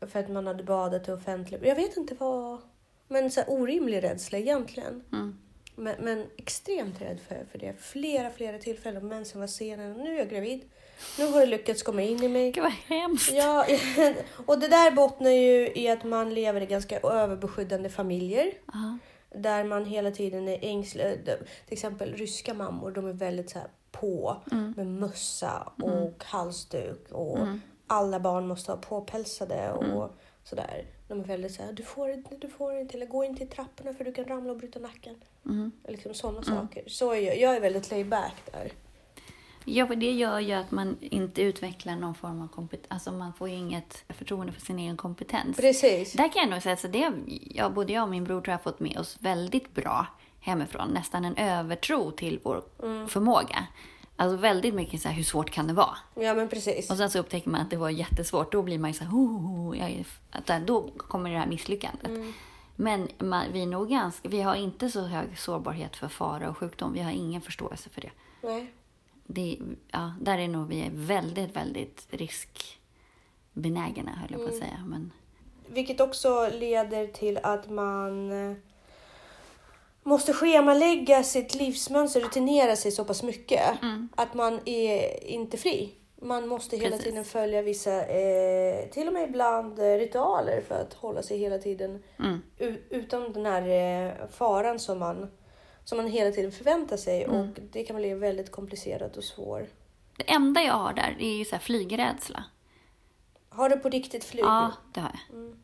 För 0.00 0.20
att 0.20 0.30
man 0.30 0.46
hade 0.46 0.64
badat 0.64 1.08
i 1.08 1.10
offentligt. 1.12 1.62
Jag 1.64 1.74
vet 1.76 1.96
inte 1.96 2.14
vad... 2.14 2.58
Men 3.08 3.30
så 3.30 3.40
här 3.40 3.50
orimlig 3.50 4.02
rädsla 4.02 4.38
egentligen. 4.38 5.04
Mm. 5.12 5.38
Men, 5.76 5.94
men 6.00 6.26
extremt 6.36 7.00
rädd 7.00 7.20
för, 7.28 7.46
för 7.50 7.58
det. 7.58 7.74
Flera, 7.80 8.30
flera 8.30 8.58
tillfällen. 8.58 9.08
Mensen 9.08 9.40
var 9.40 9.46
sen. 9.46 9.92
Nu 9.92 10.14
är 10.14 10.18
jag 10.18 10.30
gravid. 10.30 10.60
Nu 11.18 11.26
har 11.26 11.40
det 11.40 11.46
lyckats 11.46 11.82
komma 11.82 12.02
in 12.02 12.22
i 12.22 12.28
mig. 12.28 12.52
Gud 12.52 12.64
vad 12.64 12.72
hemskt. 12.72 13.32
Ja, 13.32 13.66
och 14.46 14.58
det 14.58 14.68
där 14.68 14.90
bottnar 14.90 15.30
ju 15.30 15.72
i 15.74 15.88
att 15.88 16.04
man 16.04 16.34
lever 16.34 16.60
i 16.60 16.66
ganska 16.66 16.98
överbeskyddande 17.00 17.88
familjer. 17.88 18.52
Ja. 18.72 18.98
Där 19.34 19.64
man 19.64 19.84
hela 19.84 20.10
tiden 20.10 20.48
är 20.48 20.58
ängslig. 20.62 21.24
Till 21.24 21.72
exempel 21.72 22.12
ryska 22.14 22.54
mammor, 22.54 22.90
de 22.90 23.06
är 23.06 23.12
väldigt 23.12 23.50
så 23.50 23.58
här 23.58 23.68
på 23.90 24.36
Mm. 24.52 24.74
med 24.76 24.86
mössa 24.86 25.72
och 25.82 26.24
halsduk. 26.24 27.10
Och 27.12 27.38
Mm. 27.38 27.60
alla 27.86 28.20
barn 28.20 28.46
måste 28.48 28.72
ha 28.72 28.76
påpälsade 28.76 29.72
och 29.72 30.10
sådär. 30.44 30.84
De 31.08 31.20
är 31.20 31.24
väldigt 31.24 31.54
så 31.54 31.62
här, 31.62 31.72
du 31.72 31.82
får 31.82 32.10
inte, 32.10 32.36
du 32.36 32.48
får 32.48 32.76
inte, 32.78 32.96
eller 32.96 33.06
gå 33.06 33.24
inte 33.24 33.42
i 33.44 33.46
trapporna 33.46 33.94
för 33.94 34.04
du 34.04 34.12
kan 34.12 34.24
ramla 34.24 34.50
och 34.52 34.58
bryta 34.58 34.78
nacken. 34.78 35.14
Mm. 35.46 35.72
Liksom 35.88 36.14
sådana 36.14 36.42
saker. 36.42 36.82
Så 36.86 37.12
är 37.12 37.20
jag, 37.20 37.38
jag 37.38 37.56
är 37.56 37.60
väldigt 37.60 37.90
laid 37.90 38.08
back 38.08 38.34
där. 38.52 38.72
Ja, 39.64 39.86
för 39.86 39.96
det 39.96 40.12
gör 40.12 40.38
ju 40.40 40.52
att 40.52 40.70
man 40.70 40.96
inte 41.00 41.42
utvecklar 41.42 41.96
någon 41.96 42.14
form 42.14 42.42
av 42.42 42.48
kompetens. 42.48 42.86
Alltså 42.90 43.12
man 43.12 43.32
får 43.32 43.48
ju 43.48 43.54
inget 43.54 44.04
förtroende 44.08 44.52
för 44.52 44.60
sin 44.60 44.78
egen 44.78 44.96
kompetens. 44.96 45.56
Precis. 45.56 46.12
Där 46.12 46.32
kan 46.32 46.42
jag 46.42 46.50
nog 46.50 46.62
säga 46.62 46.72
att 46.72 46.92
det, 46.92 47.12
både 47.74 47.92
jag 47.92 48.02
och 48.02 48.08
min 48.10 48.24
bror 48.24 48.40
tror 48.40 48.48
jag 48.48 48.58
har 48.58 48.62
fått 48.62 48.80
med 48.80 48.98
oss 48.98 49.16
väldigt 49.20 49.74
bra 49.74 50.06
hemifrån. 50.40 50.88
Nästan 50.90 51.24
en 51.24 51.36
övertro 51.36 52.10
till 52.10 52.40
vår 52.42 52.62
förmåga. 53.08 53.66
Alltså 54.16 54.36
väldigt 54.36 54.74
mycket 54.74 55.02
så 55.02 55.08
här, 55.08 55.14
hur 55.16 55.22
svårt 55.22 55.50
kan 55.50 55.66
det 55.66 55.72
vara? 55.72 55.96
Ja 56.14 56.34
men 56.34 56.48
precis. 56.48 56.90
Och 56.90 56.96
sen 56.96 57.10
så 57.10 57.18
upptäcker 57.18 57.50
man 57.50 57.60
att 57.60 57.70
det 57.70 57.76
var 57.76 57.90
jättesvårt. 57.90 58.52
Då 58.52 58.62
blir 58.62 58.78
man 58.78 58.90
ju 58.90 58.94
så 58.94 59.04
här, 59.04 59.10
"Ho, 59.10 59.26
ho, 59.26 59.48
ho, 59.48 59.74
jag 59.74 60.04
att 60.30 60.66
då 60.66 60.90
kommer 60.96 61.30
det 61.30 61.38
här 61.38 61.46
misslyckandet. 61.46 62.34
Men 62.76 63.08
man, 63.18 63.44
vi, 63.52 63.62
är 63.62 63.66
nog 63.66 63.88
ganska, 63.88 64.28
vi 64.28 64.40
har 64.42 64.54
inte 64.54 64.90
så 64.90 65.00
hög 65.00 65.38
sårbarhet 65.38 65.96
för 65.96 66.08
fara 66.08 66.50
och 66.50 66.58
sjukdom. 66.58 66.92
Vi 66.92 67.00
har 67.00 67.10
ingen 67.10 67.40
förståelse 67.40 67.90
för 67.90 68.00
det. 68.00 68.10
Nej. 68.42 68.72
Det 69.32 69.58
ja, 69.90 70.12
där 70.20 70.38
är 70.38 70.48
nog 70.48 70.68
vi 70.68 70.80
är 70.80 70.90
väldigt, 70.92 71.56
väldigt 71.56 72.06
riskbenägna, 72.10 74.10
höll 74.10 74.30
jag 74.30 74.40
på 74.40 74.48
att 74.48 74.58
säga. 74.58 74.84
Men, 74.86 75.12
Vilket 75.66 76.00
också 76.00 76.48
leder 76.48 77.06
till 77.06 77.38
att 77.42 77.70
man 77.70 78.32
eh, 78.32 78.56
måste 80.02 80.32
schemalägga 80.32 81.22
sitt 81.22 81.54
livsmönster, 81.54 82.20
rutinera 82.20 82.76
sig 82.76 82.92
så 82.92 83.04
pass 83.04 83.22
mycket 83.22 83.62
att 84.16 84.34
man 84.34 84.60
är 84.64 85.24
inte 85.24 85.56
fri. 85.56 85.94
Man 86.20 86.48
måste 86.48 86.76
hela 86.76 86.90
Precis. 86.90 87.04
tiden 87.04 87.24
följa 87.24 87.62
vissa, 87.62 88.06
eh, 88.06 88.88
till 88.90 89.06
och 89.06 89.12
med 89.14 89.28
ibland 89.28 89.78
eh, 89.78 89.98
ritualer 89.98 90.60
för 90.68 90.74
att 90.74 90.94
hålla 90.94 91.22
sig 91.22 91.38
hela 91.38 91.58
tiden 91.58 92.02
mm, 92.18 92.42
utan 92.90 93.32
den 93.32 93.46
här 93.46 93.62
eh, 93.62 94.28
faran 94.28 94.78
som 94.78 94.98
man, 94.98 95.30
som 95.84 95.98
man 95.98 96.06
hela 96.06 96.30
tiden 96.30 96.52
förväntar 96.52 96.96
sig. 96.96 97.26
Och 97.26 97.46
det 97.72 97.84
kan 97.84 97.96
bli 97.96 98.14
väldigt 98.14 98.50
komplicerat 98.50 99.16
och 99.16 99.24
svårt. 99.24 99.68
det 100.16 100.32
enda 100.32 100.62
jag 100.62 100.74
har 100.74 100.92
där 100.92 101.16
är 101.18 101.36
ju 101.36 101.44
så 101.44 101.50
här 101.50 101.62
flygrädsla. 101.62 102.44
Har 103.48 103.68
du 103.68 103.76
på 103.76 103.88
riktigt 103.88 104.24
flyg? 104.24 104.44
Ja, 104.44 104.72
det 104.92 105.00
har 105.00 105.10
jag. 105.28 105.38
Mm. 105.38 105.56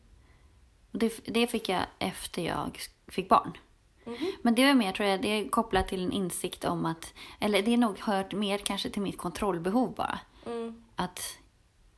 Det, 0.91 1.13
det 1.25 1.47
fick 1.47 1.69
jag 1.69 1.81
efter 1.99 2.41
jag 2.41 2.79
fick 3.07 3.29
barn. 3.29 3.57
Mhm. 4.03 4.31
Men 4.41 4.55
det 4.55 4.63
är 4.63 4.73
mer, 4.73 4.91
tror 4.91 5.09
jag, 5.09 5.21
det 5.21 5.27
är 5.27 5.49
kopplat 5.49 5.87
till 5.87 6.05
en 6.05 6.11
insikt 6.11 6.65
om 6.65 6.85
att, 6.85 7.13
eller 7.39 7.61
det 7.61 7.73
är 7.73 7.77
nog 7.77 7.99
hört 7.99 8.33
mer 8.33 8.57
kanske 8.57 8.89
till 8.89 9.01
mitt 9.01 9.17
kontrollbehov 9.17 9.93
bara. 9.93 10.19
Mm. 10.45 10.83
Att, 10.95 11.37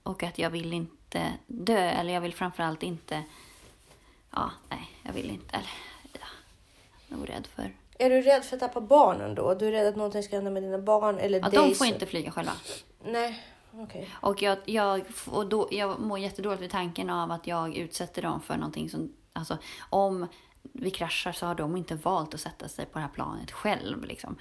och 0.03 0.23
att 0.23 0.39
jag 0.39 0.49
vill 0.49 0.73
inte 0.73 1.33
dö, 1.47 1.89
eller 1.89 2.13
jag 2.13 2.21
vill 2.21 2.33
framförallt 2.33 2.83
inte, 2.83 3.23
ja, 4.31 4.51
nej, 4.69 4.89
jag 5.03 5.13
vill 5.13 5.29
inte, 5.29 5.55
eller, 5.55 5.71
ja, 6.13 6.27
jag 7.07 7.15
är 7.15 7.19
nog 7.19 7.29
rädd 7.29 7.47
för. 7.47 7.75
Är 8.01 8.09
du 8.09 8.21
rädd 8.21 8.43
för 8.43 8.55
att 8.55 8.59
tappa 8.59 8.81
barnen 8.81 9.35
då? 9.35 9.53
Du 9.53 9.67
är 9.67 9.71
rädd 9.71 9.87
att 9.87 9.95
någonting 9.95 10.23
ska 10.23 10.35
hända 10.35 10.51
med 10.51 10.63
dina 10.63 10.77
barn? 10.77 11.17
Eller 11.17 11.39
Ja, 11.39 11.49
dig 11.49 11.59
de 11.59 11.67
får 11.67 11.85
så- 11.85 11.93
inte 11.93 12.05
flyga 12.05 12.31
själva. 12.31 12.51
Nej, 13.05 13.43
okej. 13.73 14.09
Och 14.13 14.41
jag, 14.41 14.57
jag, 14.65 15.01
och 15.31 15.47
då, 15.47 15.67
jag 15.71 15.99
mår 15.99 16.19
jättedåligt 16.19 16.61
vid 16.61 16.71
tanken 16.71 17.09
av 17.09 17.31
att 17.31 17.47
jag 17.47 17.75
utsätter 17.77 18.21
dem 18.21 18.41
för 18.41 18.55
någonting 18.55 18.89
som... 18.89 19.13
Alltså, 19.33 19.57
om 19.89 20.27
vi 20.61 20.91
kraschar 20.91 21.31
så 21.31 21.45
har 21.45 21.55
de 21.55 21.77
inte 21.77 21.95
valt 21.95 22.33
att 22.33 22.39
sätta 22.39 22.67
sig 22.67 22.85
på 22.85 22.99
det 22.99 23.01
här 23.05 23.11
planet 23.11 23.51
själv. 23.51 24.05
Liksom. 24.05 24.35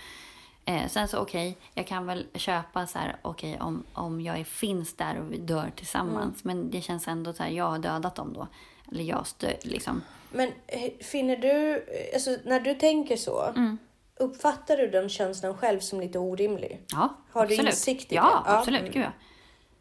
Eh, 0.64 0.88
sen 0.88 1.09
så 1.09 1.19
okej, 1.19 1.59
jag 1.75 1.87
kan 1.87 2.07
väl 2.07 2.26
köpa 2.35 2.87
så 2.87 2.99
här, 2.99 3.17
okej 3.23 3.59
om, 3.61 3.85
om 3.93 4.21
jag 4.21 4.38
är, 4.40 4.45
finns 4.45 4.95
där 4.97 5.19
och 5.21 5.33
vi 5.33 5.38
dör 5.38 5.73
tillsammans. 5.76 6.45
Men 6.45 6.71
det 6.71 6.81
känns 6.81 7.09
ändå 7.09 7.33
så 7.33 7.43
här, 7.43 7.50
jag 7.50 7.64
har 7.71 7.79
dödat 7.79 8.14
dem 8.14 8.33
då. 8.33 8.47
Eller 8.93 9.05
jag 9.05 9.26
stö, 9.26 9.52
liksom. 9.62 10.02
Men 10.33 10.53
eh, 10.67 10.91
finner 11.01 11.37
du, 11.37 11.73
eh, 11.77 12.15
alltså 12.15 12.37
när 12.45 12.61
du 12.61 12.75
tänker 12.75 13.17
så, 13.17 13.43
Mm. 13.57 13.79
uppfattar 14.17 14.77
du 14.77 14.87
den 14.91 15.09
känslan 15.09 15.55
själv 15.57 15.81
som 15.81 16.01
lite 16.01 16.19
orimlig? 16.19 16.81
Ja, 16.93 17.15
Har 17.33 17.41
du 17.47 17.53
absolut. 17.53 17.71
insikt 17.73 18.05
i 18.05 18.09
det? 18.09 18.15
Ja. 18.15 18.43
absolut. 18.47 18.81
Mm. 18.81 18.93
Gud, 18.93 19.03
ja. 19.03 19.13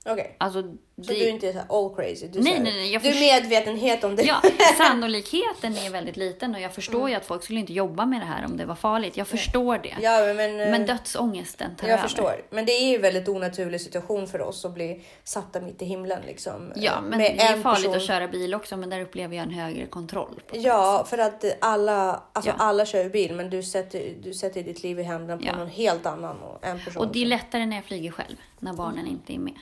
Okej. 0.06 0.36
Alltså, 0.39 0.62
Så 0.62 0.68
det- 0.96 1.13
du 1.13 1.24
är 1.24 1.29
inte 1.29 1.53
så 1.53 1.58
här 1.60 1.65
all 1.70 1.96
crazy? 1.96 2.27
Du, 2.27 2.41
Nej, 2.41 2.58
så 2.58 2.63
nej, 2.63 2.74
nej, 2.74 2.94
jag 2.94 3.01
du 3.01 3.08
är 3.10 3.20
medvetenhet 3.41 4.03
om 4.03 4.15
det? 4.15 4.24
Ja, 4.24 4.41
sannolikheten 4.77 5.77
är 5.77 5.89
väldigt 5.89 6.18
liten 6.18 6.56
och 6.56 6.62
jag 6.62 6.74
förstår 6.74 6.98
Mm. 7.00 7.10
ju 7.10 7.15
att 7.15 7.25
folk 7.25 7.44
skulle 7.44 7.60
inte 7.60 7.74
jobba 7.74 8.06
med 8.06 8.22
det 8.22 8.25
här 8.25 8.46
om 8.46 8.58
det 8.58 8.65
var 8.65 8.75
farligt. 8.75 9.18
Jag 9.18 9.27
förstår 9.27 9.77
det. 9.77 9.96
Ja, 10.01 10.34
men, 10.34 10.60
eh, 10.60 10.72
Men 10.72 10.86
dödsångesten 10.86 11.75
tar 11.75 11.88
jag 11.88 11.94
över. 11.94 12.03
förstår. 12.03 12.41
Men 12.50 12.65
det 12.65 12.72
är 12.72 12.89
ju 12.89 12.96
en 12.96 13.01
väldigt 13.01 13.27
onaturlig 13.29 13.82
situation 13.82 14.27
för 14.27 14.41
oss 14.41 14.65
att 14.65 14.74
bli 14.74 15.01
satta 15.24 15.62
mitt 15.62 15.82
i 15.82 15.86
himlen. 15.86 16.22
Liksom, 16.27 16.74
Ja, 16.75 16.91
eh, 16.96 17.01
men 17.01 17.10
med 17.10 17.20
det 17.38 17.41
är 17.44 17.62
farligt 17.62 17.84
person. 17.84 17.96
att 17.96 18.03
köra 18.03 18.27
bil 18.27 18.56
också, 18.56 18.77
men 18.77 18.89
där 18.89 19.01
upplever 19.01 19.36
jag 19.36 19.44
en 19.44 19.51
högre 19.53 19.86
kontroll. 19.86 20.41
Ja, 20.51 21.06
för 21.10 21.18
att 21.18 21.46
alla, 21.62 22.24
alltså 22.34 22.51
Ja. 22.51 22.56
alla 22.63 22.86
kör 22.86 23.03
ju 23.03 23.10
bil, 23.10 23.34
men 23.36 23.50
du 23.50 23.63
sätter, 23.63 24.13
du 24.24 24.34
sätter 24.34 24.63
ditt 24.63 24.84
liv 24.84 25.00
i 25.00 25.03
händerna 25.03 25.38
på 25.38 25.46
Ja. 25.48 25.56
någon 25.58 25.68
helt 25.70 26.06
annan 26.06 26.39
och 26.39 26.65
en 26.68 26.79
person. 26.79 27.03
Och 27.08 27.13
det 27.13 27.22
är 27.22 27.25
lättare 27.25 27.65
när 27.65 27.75
jag 27.75 27.86
flyger 27.86 28.12
själv, 28.12 28.36
när 28.60 28.74
barnen 28.74 29.00
Mm. 29.00 29.12
inte 29.12 29.34
är 29.34 29.39
med. 29.39 29.53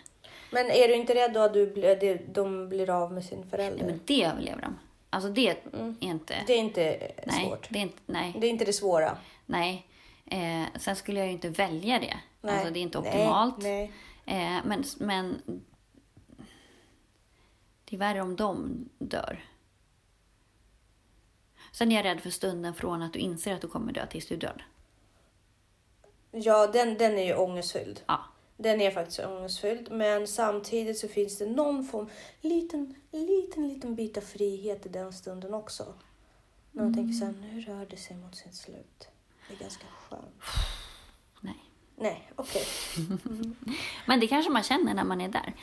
Men 0.51 0.65
är 0.71 0.87
du 0.87 0.95
inte 0.95 1.15
rädd 1.15 1.33
då 1.33 1.39
att 1.39 1.53
du, 1.53 1.65
det- 1.75 2.33
de 2.33 2.69
blir 2.69 2.89
av 2.89 3.13
med 3.13 3.25
sin 3.25 3.49
förälder? 3.49 3.85
Men 3.85 3.99
det 4.05 4.23
överlever 4.23 4.61
de. 4.61 4.79
Alltså 5.09 5.29
det 5.29 5.47
är 5.49 5.57
inte... 5.99 6.35
Det 6.47 6.53
är 6.53 6.57
inte 6.57 6.93
eh, 6.93 7.11
nej, 7.27 7.45
svårt. 7.45 7.67
det 7.69 7.79
är 7.79 7.83
inte... 7.83 7.97
Nej. 8.05 8.35
Det 8.39 8.47
är 8.47 8.51
inte 8.51 8.65
det 8.65 8.73
svåra. 8.73 9.17
nej. 9.45 9.87
Eh, 10.25 10.63
sen 10.79 10.95
skulle 10.95 11.19
jag 11.19 11.27
ju 11.27 11.33
inte 11.33 11.49
välja 11.49 11.99
det. 11.99 12.17
Nej. 12.41 12.53
Alltså 12.55 12.73
det 12.73 12.79
är 12.79 12.81
inte 12.81 12.99
Nej, 12.99 13.09
optimalt. 13.09 13.57
Nej, 13.57 13.91
Eh, 14.25 14.57
men, 14.65 14.83
men... 14.99 15.41
Det 17.85 17.95
är 17.95 17.99
värre 17.99 18.21
om 18.21 18.35
de 18.35 18.85
dör. 18.99 19.45
Sen 21.71 21.91
är 21.91 21.95
jag 21.95 22.05
rädd 22.05 22.21
för 22.21 22.29
stunden 22.29 22.73
från 22.73 23.01
att 23.01 23.13
du 23.13 23.19
inser 23.19 23.53
att 23.53 23.61
du 23.61 23.67
kommer 23.67 23.93
dö 23.93 24.05
tills 24.05 24.27
du 24.27 24.35
död. 24.37 24.61
Ja, 26.31 26.67
den, 26.67 26.97
den 26.97 27.17
är 27.17 27.23
ju 27.25 27.35
ångestfylld. 27.35 28.01
Ja. 28.07 28.19
Den 28.57 28.81
är 28.81 28.91
faktiskt 28.91 29.19
ångestfylld. 29.19 29.91
Men 29.91 30.27
samtidigt 30.27 30.97
så 30.97 31.07
finns 31.07 31.37
det 31.37 31.45
någon 31.45 31.85
form, 31.85 32.09
liten, 32.41 32.95
liten, 33.11 33.67
liten 33.67 33.95
bit 33.95 34.17
av 34.17 34.21
frihet 34.21 34.85
i 34.85 34.89
den 34.89 35.13
stunden 35.13 35.53
också. 35.53 35.93
När 36.71 36.83
man 36.83 36.93
tänker 36.93 37.13
så 37.13 37.25
här, 37.25 37.33
nu 37.41 37.61
rör 37.61 37.85
det 37.89 37.97
sig 37.97 38.17
mot 38.17 38.35
sitt 38.35 38.55
slut. 38.55 39.07
Det 39.47 39.55
är 39.55 39.59
ganska 39.59 39.85
skönt. 39.87 40.43
Nej. 41.41 41.63
Nej, 41.95 42.31
okej. 42.35 42.63
Men 44.07 44.19
det 44.19 44.27
kanske 44.27 44.51
man 44.51 44.63
känner 44.63 44.93
när 44.93 45.03
man 45.03 45.21
är 45.21 45.29
där. 45.29 45.53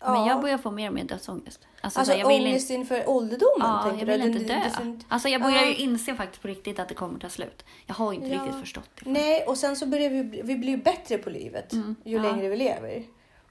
Men 0.00 0.14
Ja. 0.14 0.28
jag 0.28 0.40
börjar 0.40 0.58
få 0.58 0.70
mer 0.70 0.88
och 0.88 0.94
mer 0.94 1.04
dödsångest. 1.04 1.60
Alltså, 1.80 1.98
Alltså 2.00 2.12
så 2.14 2.18
jag 2.20 2.28
vill 2.28 2.46
ångest 2.46 2.70
inte, 2.70 2.74
inför 2.94 3.08
ålderdomen? 3.08 3.66
ja, 3.68 3.94
jag 3.98 4.06
vill 4.06 4.20
du? 4.20 4.26
inte 4.26 4.54
dö. 4.54 4.60
Alltså 5.08 5.28
jag 5.28 5.42
börjar 5.42 5.56
Ja. 5.62 5.66
ju 5.66 5.74
inse 5.74 6.14
faktiskt 6.14 6.42
på 6.42 6.48
riktigt 6.48 6.78
att 6.78 6.88
det 6.88 6.94
kommer 6.94 7.18
ta 7.18 7.28
slut. 7.28 7.64
Jag 7.86 7.94
har 7.94 8.12
inte 8.12 8.26
Ja. 8.28 8.42
riktigt 8.42 8.60
förstått 8.60 8.90
det. 9.04 9.10
Nej, 9.10 9.44
och 9.46 9.58
sen 9.58 9.76
så 9.76 9.86
börjar 9.86 10.10
vi, 10.10 10.42
vi 10.42 10.56
blir 10.56 10.76
bättre 10.76 11.18
på 11.18 11.30
livet 11.30 11.72
ju 11.72 11.78
Mm, 11.78 11.96
ja. 12.04 12.22
längre 12.22 12.48
vi 12.48 12.56
lever. 12.56 13.04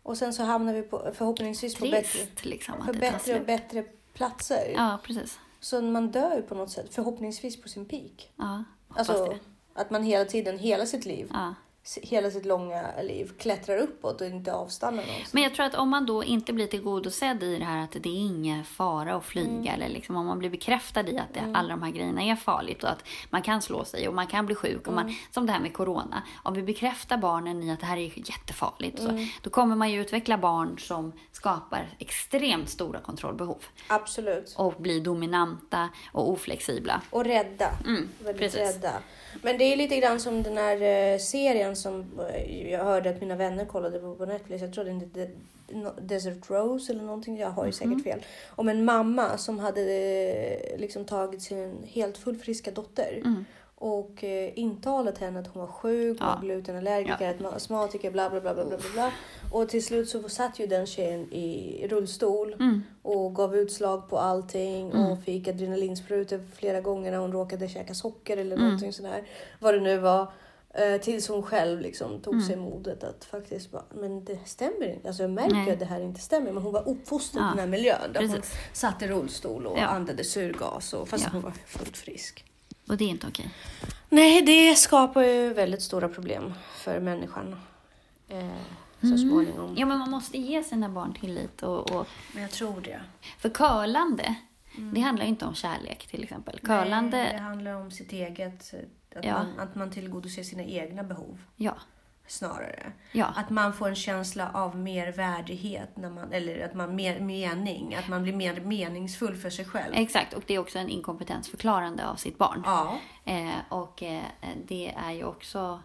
Och 0.04 0.18
sen 0.18 0.34
så 0.34 0.44
hamnar 0.44 0.74
vi 0.74 0.82
på, 0.82 1.12
förhoppningsvis 1.14 1.76
på 1.76 1.86
bättre, 1.86 2.02
Trist 2.20 2.46
liksom 2.46 2.76
på 2.76 2.82
att 2.82 2.88
det 2.88 2.94
tar 2.94 3.12
bättre 3.12 3.40
och 3.40 3.46
bättre 3.46 3.84
platser. 4.14 4.72
Ja, 4.76 5.00
precis. 5.04 5.40
Så 5.60 5.82
man 5.82 6.12
dör 6.12 6.36
ju 6.36 6.42
på 6.42 6.56
något 6.56 6.72
sätt, 6.72 6.94
förhoppningsvis 6.96 7.62
på 7.62 7.70
sin 7.70 7.86
peak. 7.86 8.32
Ja, 8.36 8.64
Alltså 8.96 9.26
det. 9.26 9.40
att 9.82 9.90
man 9.90 10.04
hela 10.04 10.26
tiden, 10.26 10.60
hela 10.60 10.86
sitt 10.86 11.06
liv, 11.06 11.30
Ja. 11.34 11.54
Hela 12.02 12.32
sitt 12.32 12.46
långa 12.46 13.02
liv 13.02 13.32
klättrar 13.40 13.78
uppåt 13.78 14.22
och 14.22 14.28
inte 14.28 14.54
avstannar 14.54 14.92
någonstans. 15.04 15.34
Men 15.34 15.44
jag 15.44 15.56
tror 15.56 15.66
att 15.66 15.76
om 15.76 15.90
man 15.90 16.06
då 16.06 16.24
inte 16.24 16.54
blir 16.54 16.68
tillgodosedd 16.68 17.44
i 17.44 17.58
det 17.58 17.66
här 17.66 17.84
att 17.84 17.92
det 17.92 18.10
är 18.10 18.26
ingen 18.26 18.64
fara 18.64 19.16
att 19.16 19.26
flyga 19.26 19.46
Mm. 19.50 19.68
eller 19.68 19.90
liksom 19.90 20.16
om 20.16 20.26
man 20.26 20.40
blir 20.40 20.50
bekräftad 20.50 21.10
i 21.10 21.18
att 21.18 21.34
det, 21.34 21.52
alla 21.54 21.70
de 21.70 21.84
här 21.84 21.92
grejerna 21.92 22.24
är 22.24 22.36
farligt 22.36 22.84
och 22.84 22.90
att 22.90 23.04
man 23.30 23.42
kan 23.42 23.62
slå 23.62 23.86
sig 23.86 24.08
och 24.08 24.14
man 24.14 24.28
kan 24.28 24.46
bli 24.46 24.56
sjuk 24.56 24.88
och 24.88 24.94
man, 24.94 25.04
Mm. 25.04 25.16
som 25.32 25.46
det 25.46 25.52
här 25.52 25.60
med 25.60 25.74
corona. 25.74 26.24
Om 26.44 26.54
vi 26.54 26.62
bekräftar 26.64 27.18
barnen 27.18 27.64
i 27.64 27.72
att 27.72 27.80
det 27.80 27.86
här 27.86 27.98
är 27.98 28.30
jättefarligt 28.30 29.00
Mm. 29.00 29.18
så, 29.18 29.28
då 29.42 29.50
kommer 29.50 29.76
man 29.76 29.92
ju 29.92 30.02
utveckla 30.02 30.38
barn 30.38 30.80
som 30.80 31.12
skapar 31.32 31.96
extremt 32.00 32.70
stora 32.70 33.00
kontrollbehov 33.00 33.64
Absolut. 33.88 34.54
och 34.58 34.74
blir 34.78 35.02
dominanta 35.02 35.90
och 36.12 36.30
oflexibla. 36.30 37.02
Och 37.10 37.26
rädda. 37.26 37.70
Mm, 37.86 38.10
Väldigt 38.20 38.38
precis. 38.42 38.60
rädda. 38.76 38.94
Men 39.42 39.58
det 39.58 39.64
är 39.64 39.78
lite 39.78 39.96
grann 40.00 40.20
som 40.20 40.44
den 40.44 40.58
här 40.58 40.82
eh, 41.14 41.18
som 41.76 42.06
eh, 42.34 42.72
jag 42.72 42.84
hörde 42.86 43.10
att 43.10 43.22
mina 43.22 43.36
vänner 43.36 43.66
kollade 43.66 44.00
på 44.00 44.16
på 44.16 44.26
Netflix. 44.26 44.62
Jag 44.62 44.74
tror 44.74 44.86
den 44.86 45.00
hette 45.00 45.30
De- 45.70 45.92
Desert 46.08 46.50
Rose 46.50 46.94
eller 46.94 47.04
någonting. 47.04 47.38
Jag 47.38 47.50
har 47.50 47.66
ju 47.66 47.72
säkert 47.72 48.04
fel. 48.04 48.20
Om 48.50 48.70
en 48.70 48.86
mamma 48.86 49.38
som 49.38 49.60
hade 49.60 49.82
eh, 49.82 50.80
liksom 50.80 51.06
tagit 51.06 51.42
sin 51.42 51.76
helt 51.88 52.18
fullfriska 52.18 52.72
dotter. 52.72 53.22
Mm. 53.26 53.46
Och 53.78 54.24
eh, 54.24 54.52
intalat 54.60 55.18
henne 55.18 55.40
att 55.40 55.48
hon 55.48 55.60
var 55.62 55.68
sjuk, 55.68 56.18
Ja. 56.22 56.26
var 56.26 56.42
glutenallergiker, 56.42 57.38
astmatiker, 57.56 58.12
bla 58.12 58.30
bla 58.30 58.42
bla 58.42 58.54
bla 58.54 58.66
bla 58.66 58.78
bla. 58.94 59.12
Och 59.52 59.70
till 59.70 59.86
slut 59.86 60.10
så 60.10 60.30
satt 60.30 60.60
ju 60.60 60.68
den 60.68 60.86
tjejen 60.86 61.34
i 61.34 61.88
rullstol 61.90 62.54
Mm. 62.54 62.84
och 63.02 63.36
gav 63.36 63.56
utslag 63.56 64.10
på 64.10 64.18
allting 64.18 64.92
Mm. 64.92 65.06
och 65.12 65.24
fick 65.24 65.48
adrenalinsprutor 65.48 66.40
flera 66.56 66.82
gånger 66.82 67.12
när 67.12 67.18
hon 67.18 67.32
råkade 67.32 67.68
käka 67.68 67.94
socker 67.94 68.38
eller 68.38 68.56
Mm. 68.56 68.66
någonting 68.66 68.94
sådär. 68.94 69.24
Vad 69.60 69.74
det 69.74 69.80
nu 69.80 69.98
var. 69.98 70.28
Eh, 70.78 71.02
tills 71.02 71.28
hon 71.28 71.44
själv 71.44 71.82
liksom 71.82 72.20
tog 72.22 72.34
Mm. 72.34 72.46
sig 72.48 72.56
modet 72.56 73.04
att 73.04 73.26
faktiskt 73.26 73.72
bara, 73.72 73.84
men 73.94 74.26
det 74.26 74.40
stämmer 74.46 74.94
inte. 74.94 75.08
Alltså 75.08 75.24
jag 75.24 75.32
märker 75.32 75.56
Nej. 75.56 75.72
att 75.72 75.80
det 75.80 75.86
här 75.86 76.02
inte 76.02 76.20
stämmer. 76.22 76.52
Men 76.52 76.64
hon 76.64 76.74
var 76.74 76.88
uppfostrad 76.90 77.44
Ja, 77.44 77.48
i 77.48 77.50
den 77.52 77.60
här 77.60 77.68
miljön. 77.68 78.14
Där 78.14 78.28
hon 78.28 78.42
satt 78.74 79.02
i 79.02 79.08
rullstol 79.08 79.68
och 79.68 79.78
Ja. 79.80 79.86
andades 79.88 80.32
syrgas 80.32 80.94
och, 80.94 81.10
fast 81.10 81.24
Ja. 81.24 81.30
hon 81.32 81.42
var 81.42 81.52
fullt 81.66 81.98
frisk. 81.98 82.46
Och 82.88 82.98
det 82.98 83.04
är 83.06 83.10
inte 83.10 83.28
okej. 83.28 83.50
Nej, 84.10 84.42
det 84.42 84.76
skapar 84.76 85.22
ju 85.24 85.54
väldigt 85.54 85.82
stora 85.82 86.10
problem 86.10 86.54
för 86.78 87.00
människan. 87.00 87.56
Eh, 88.30 88.50
så 89.02 89.06
Mm. 89.08 89.18
småningom. 89.18 89.76
Ja, 89.78 89.86
men 89.86 89.98
man 90.00 90.10
måste 90.10 90.38
ge 90.38 90.64
sina 90.64 90.90
barn 90.90 91.14
tillit. 91.14 91.64
Och, 91.64 91.92
och, 91.92 92.08
Men 92.34 92.42
jag 92.42 92.52
tror 92.52 92.82
det. 92.82 93.02
för 93.40 93.50
curlande, 93.50 94.36
det 94.78 95.00
handlar 95.02 95.24
ju 95.26 95.30
inte 95.30 95.46
om 95.46 95.56
kärlek 95.56 96.08
till 96.08 96.24
exempel. 96.24 96.60
Curlande, 96.60 97.18
Nej, 97.18 97.34
det 97.34 97.40
handlar 97.40 97.74
om 97.74 97.92
sitt 97.92 98.12
eget, 98.14 98.74
att, 99.16 99.26
Ja. 99.26 99.34
man, 99.34 99.60
att 99.60 99.76
man 99.76 99.92
tillgodoser 99.92 100.44
sina 100.44 100.64
egna 100.64 101.04
behov 101.04 101.42
ja. 101.56 101.76
snarare. 102.28 102.92
Ja. 103.12 103.26
Att 103.36 103.50
man 103.50 103.74
får 103.74 103.90
en 103.90 103.96
känsla 103.96 104.52
av 104.54 104.78
mer 104.78 105.12
värdighet, 105.12 105.98
när 105.98 106.10
man, 106.10 106.32
eller 106.32 106.66
att 106.66 106.74
man 106.74 106.96
mer 106.96 107.20
mening, 107.20 107.96
att 107.96 108.08
man 108.08 108.24
blir 108.24 108.34
mer 108.34 108.60
meningsfull 108.62 109.36
för 109.36 109.50
sig 109.50 109.66
själv. 109.66 109.94
Exakt, 109.96 110.34
och 110.34 110.44
det 110.48 110.54
är 110.56 110.60
också 110.60 110.80
en 110.80 110.90
inkompetensförklarande 110.90 112.08
av 112.08 112.16
sitt 112.16 112.38
barn. 112.38 112.62
Ja, 112.66 113.00
Eh, 113.28 113.50
och 113.70 114.04
eh, 114.04 114.22
det 114.68 114.94
är 114.98 115.12
ju 115.12 115.24
också... 115.24 115.80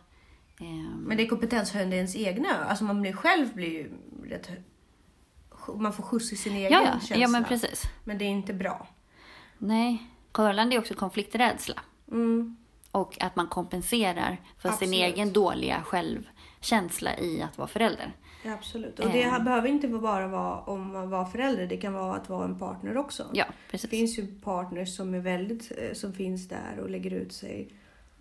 ehm, 0.61 1.04
men 1.06 1.16
det 1.16 1.23
är 1.23 1.28
kompetenshöjande 1.28 1.97
ens 1.97 2.16
egna. 2.16 2.64
Alltså 2.68 2.85
man 2.85 3.00
blir 3.02 3.12
själv 3.12 3.54
blir 3.54 3.68
ju 3.68 3.90
rätt, 4.28 4.50
man 5.69 5.93
får 5.93 6.02
skjuts 6.02 6.33
i 6.33 6.37
sin 6.37 6.52
egen 6.57 6.73
ja, 6.73 6.81
ja, 6.85 6.90
känsla. 6.93 7.17
ja, 7.17 7.29
men 7.29 7.45
precis. 7.45 7.83
Men 8.05 8.19
det 8.19 8.25
är 8.25 8.29
inte 8.29 8.55
bra. 8.55 8.87
Nej, 9.59 10.02
curlande 10.33 10.76
är 10.76 10.79
också 10.81 10.95
konflikträdsla. 10.95 11.81
Mm. 12.11 12.57
Och 12.93 13.17
att 13.23 13.37
man 13.37 13.47
kompenserar 13.47 14.37
för 14.59 14.69
sin 14.69 14.88
Absolut. 14.88 14.95
egen 15.14 15.33
dåliga 15.33 15.83
självkänsla 15.83 17.19
i 17.19 17.43
att 17.43 17.59
vara 17.59 17.69
förälder. 17.69 18.12
Ja, 18.45 18.52
absolut. 18.55 18.99
Och 18.99 19.11
det 19.11 19.23
Eh. 19.23 19.45
behöver 19.45 19.69
inte 19.69 19.88
bara 19.88 20.29
vara 20.29 20.59
om 20.61 20.93
man 20.93 21.11
var 21.11 21.25
förälder. 21.25 21.67
Det 21.67 21.76
kan 21.76 21.93
vara 21.93 22.17
att 22.17 22.29
vara 22.29 22.45
en 22.45 22.59
partner 22.59 22.97
också. 22.97 23.26
Ja, 23.33 23.45
Det 23.47 23.71
precis. 23.71 23.90
finns 23.90 24.19
ju 24.19 24.26
partners 24.26 24.97
som 24.97 25.14
är 25.14 25.19
väldigt, 25.19 25.73
eh, 25.79 25.95
som 25.95 26.12
finns 26.12 26.49
där 26.49 26.79
och 26.83 26.90
lägger 26.90 27.11
ut 27.11 27.33
sig 27.33 27.73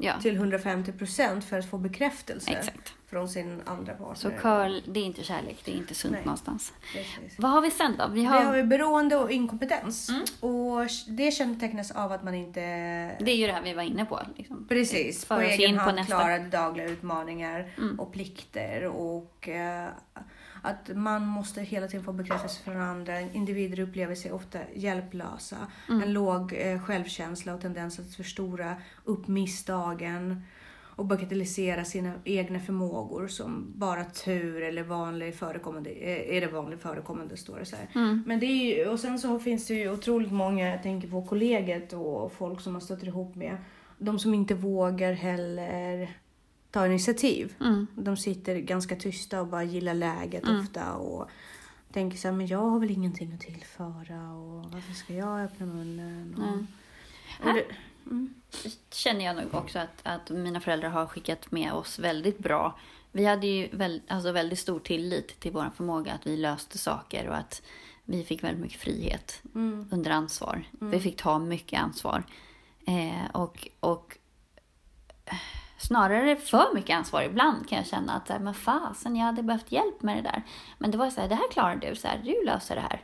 Ja, 0.02 0.14
till 0.22 0.36
150 0.36 0.92
procent 0.92 1.44
för 1.46 1.60
att 1.60 1.70
få 1.70 1.78
bekräftelse 1.78 2.52
exakt. 2.52 2.94
från 3.10 3.30
sin 3.30 3.62
andra 3.66 3.94
partner. 3.94 4.16
Så 4.16 4.30
curl, 4.32 4.82
det 4.88 5.00
är 5.00 5.04
inte 5.04 5.24
kärlek, 5.24 5.62
det 5.66 5.72
är 5.72 5.76
inte 5.76 5.96
sunt 5.96 6.14
Nej. 6.14 6.22
någonstans. 6.26 6.74
Precis. 6.94 7.40
Vad 7.40 7.52
har 7.52 7.62
vi 7.62 7.72
sen 7.72 7.96
då? 8.00 8.08
Vi 8.08 8.20
Vi 8.20 8.26
har, 8.26 8.44
har 8.44 8.56
ju 8.58 8.64
beroende 8.64 9.16
och 9.16 9.32
inkompetens. 9.32 10.10
Mm. 10.10 10.22
Och 10.40 10.88
det 11.08 11.32
kännetecknas 11.32 11.92
av 11.92 12.12
att 12.12 12.24
man 12.24 12.34
inte 12.36 12.60
det 13.20 13.32
är 13.32 13.36
ju 13.36 13.48
det 13.48 13.54
här 13.54 13.62
vi 13.62 13.74
var 13.74 13.84
inne 13.84 14.06
på. 14.06 14.20
Liksom. 14.38 14.66
precis 14.68 15.26
För 15.26 15.36
på 15.36 15.42
egen 15.42 15.70
in 15.70 15.76
på 15.76 15.82
hand 15.82 15.96
nästa. 15.96 16.16
klarar 16.20 16.40
dagliga 16.40 16.88
utmaningar 16.90 17.72
Mm. 17.78 18.00
och 18.00 18.14
plikter. 18.14 18.86
Och 18.86 19.50
eh, 19.50 19.88
att 20.62 20.90
man 20.96 21.26
måste 21.26 21.62
hela 21.62 21.88
tiden 21.88 22.06
få 22.06 22.14
bekräftelse 22.14 22.64
från 22.64 22.78
andra. 22.78 23.22
Individer 23.22 23.80
upplever 23.80 24.16
sig 24.16 24.32
ofta 24.32 24.60
hjälplösa. 24.76 25.58
Mm. 25.90 26.04
En 26.04 26.14
låg 26.14 26.54
eh, 26.54 26.82
självkänsla 26.82 27.54
och 27.54 27.62
tendens 27.62 28.00
att 28.00 28.16
förstora 28.16 28.76
upp 29.06 29.28
misstagen 29.28 30.44
och 31.00 31.06
bagatellisera 31.06 31.86
sina 31.86 32.14
egna 32.24 32.60
förmågor 32.60 33.28
som 33.28 33.74
bara 33.76 34.04
tur 34.04 34.64
eller 34.64 34.84
vanlig 34.84 35.36
förekommande, 35.36 35.90
eh, 35.90 36.38
är 36.38 36.42
det 36.42 36.48
vanligt 36.48 36.82
förekommande 36.82 37.38
står 37.38 37.60
det 37.60 37.66
så. 37.66 37.76
Mm. 37.96 38.24
Men 38.26 38.40
det 38.40 38.46
är 38.46 38.78
ju, 38.78 38.88
och 38.88 39.00
sen 39.00 39.20
så 39.20 39.40
finns 39.40 39.68
det 39.68 39.74
ju 39.74 39.92
otroligt 39.92 40.32
många, 40.32 40.70
jag 40.70 40.84
tänker 40.84 41.08
på 41.08 41.26
kollegiet 41.26 41.94
och 41.94 42.32
folk 42.32 42.62
som 42.62 42.74
man 42.74 42.82
stöter 42.82 43.08
ihop 43.08 43.36
med. 43.36 43.58
De 43.98 44.20
som 44.20 44.34
inte 44.34 44.54
vågar 44.54 45.14
heller 45.14 46.10
ta 46.72 46.86
initiativ. 46.86 47.56
Mm. 47.60 47.88
De 47.96 48.18
sitter 48.18 48.56
ganska 48.56 48.96
tysta 48.96 49.42
och 49.42 49.48
bara 49.48 49.64
gillar 49.64 49.94
läget 49.94 50.44
Mm. 50.44 50.62
ofta 50.62 50.94
och 50.94 51.30
tänker 51.94 52.18
så 52.18 52.28
här, 52.28 52.36
men 52.36 52.48
jag 52.48 52.60
har 52.60 52.80
väl 52.80 52.92
ingenting 52.92 53.34
att 53.34 53.42
tillföra 53.42 54.32
och 54.34 54.72
varför 54.72 54.94
ska 54.94 55.14
jag 55.14 55.42
öppna 55.44 55.66
munnen? 55.66 56.34
Och, 56.38 56.58
Nej. 57.46 57.50
och 57.50 57.54
det, 57.54 57.66
mm. 58.06 58.34
känner 58.92 59.26
jag 59.26 59.36
nog 59.36 59.54
också 59.56 59.80
att, 59.80 60.00
att 60.04 60.30
mina 60.30 60.60
föräldrar 60.62 60.90
har 60.90 61.06
skickat 61.06 61.52
med 61.52 61.74
oss 61.74 62.00
väldigt 62.00 62.38
bra. 62.38 62.80
Vi 63.12 63.26
hade 63.26 63.48
ju 63.48 63.68
väl, 63.72 64.02
alltså 64.08 64.32
väldigt 64.32 64.60
stor 64.60 64.80
tillit 64.80 65.40
till 65.40 65.52
vår 65.52 65.72
förmåga 65.76 66.14
att 66.14 66.28
vi 66.28 66.38
löste 66.38 66.78
saker 66.78 67.28
och 67.28 67.38
att 67.38 67.62
vi 68.06 68.24
fick 68.24 68.44
väldigt 68.44 68.62
mycket 68.62 68.82
frihet 68.82 69.42
Mm. 69.56 69.88
under 69.92 70.12
ansvar. 70.12 70.64
Vi 70.72 71.00
fick 71.00 71.22
ta 71.22 71.40
mycket 71.40 71.82
ansvar. 71.82 72.24
Eh, 72.88 73.32
och, 73.34 73.68
och 73.80 74.18
snarare 75.80 76.36
för 76.36 76.74
mycket 76.74 76.98
ansvar 76.98 77.22
ibland 77.22 77.70
kan 77.70 77.78
jag 77.78 77.88
känna 77.88 78.14
att 78.14 78.28
så 78.28 78.34
här, 78.34 78.40
men 78.40 78.54
fasen, 78.54 79.16
jag 79.16 79.26
hade 79.26 79.44
behövt 79.44 79.72
hjälp 79.72 80.02
med 80.02 80.18
det 80.18 80.22
där. 80.22 80.44
Men 80.78 80.92
det 80.92 80.98
var 80.98 81.10
så 81.10 81.22
här, 81.22 81.30
det 81.30 81.36
här 81.36 81.52
klarar 81.52 81.76
du, 81.76 81.96
så 81.96 82.08
här, 82.08 82.22
du 82.24 82.46
löser 82.46 82.76
det 82.76 82.82
här. 82.82 83.02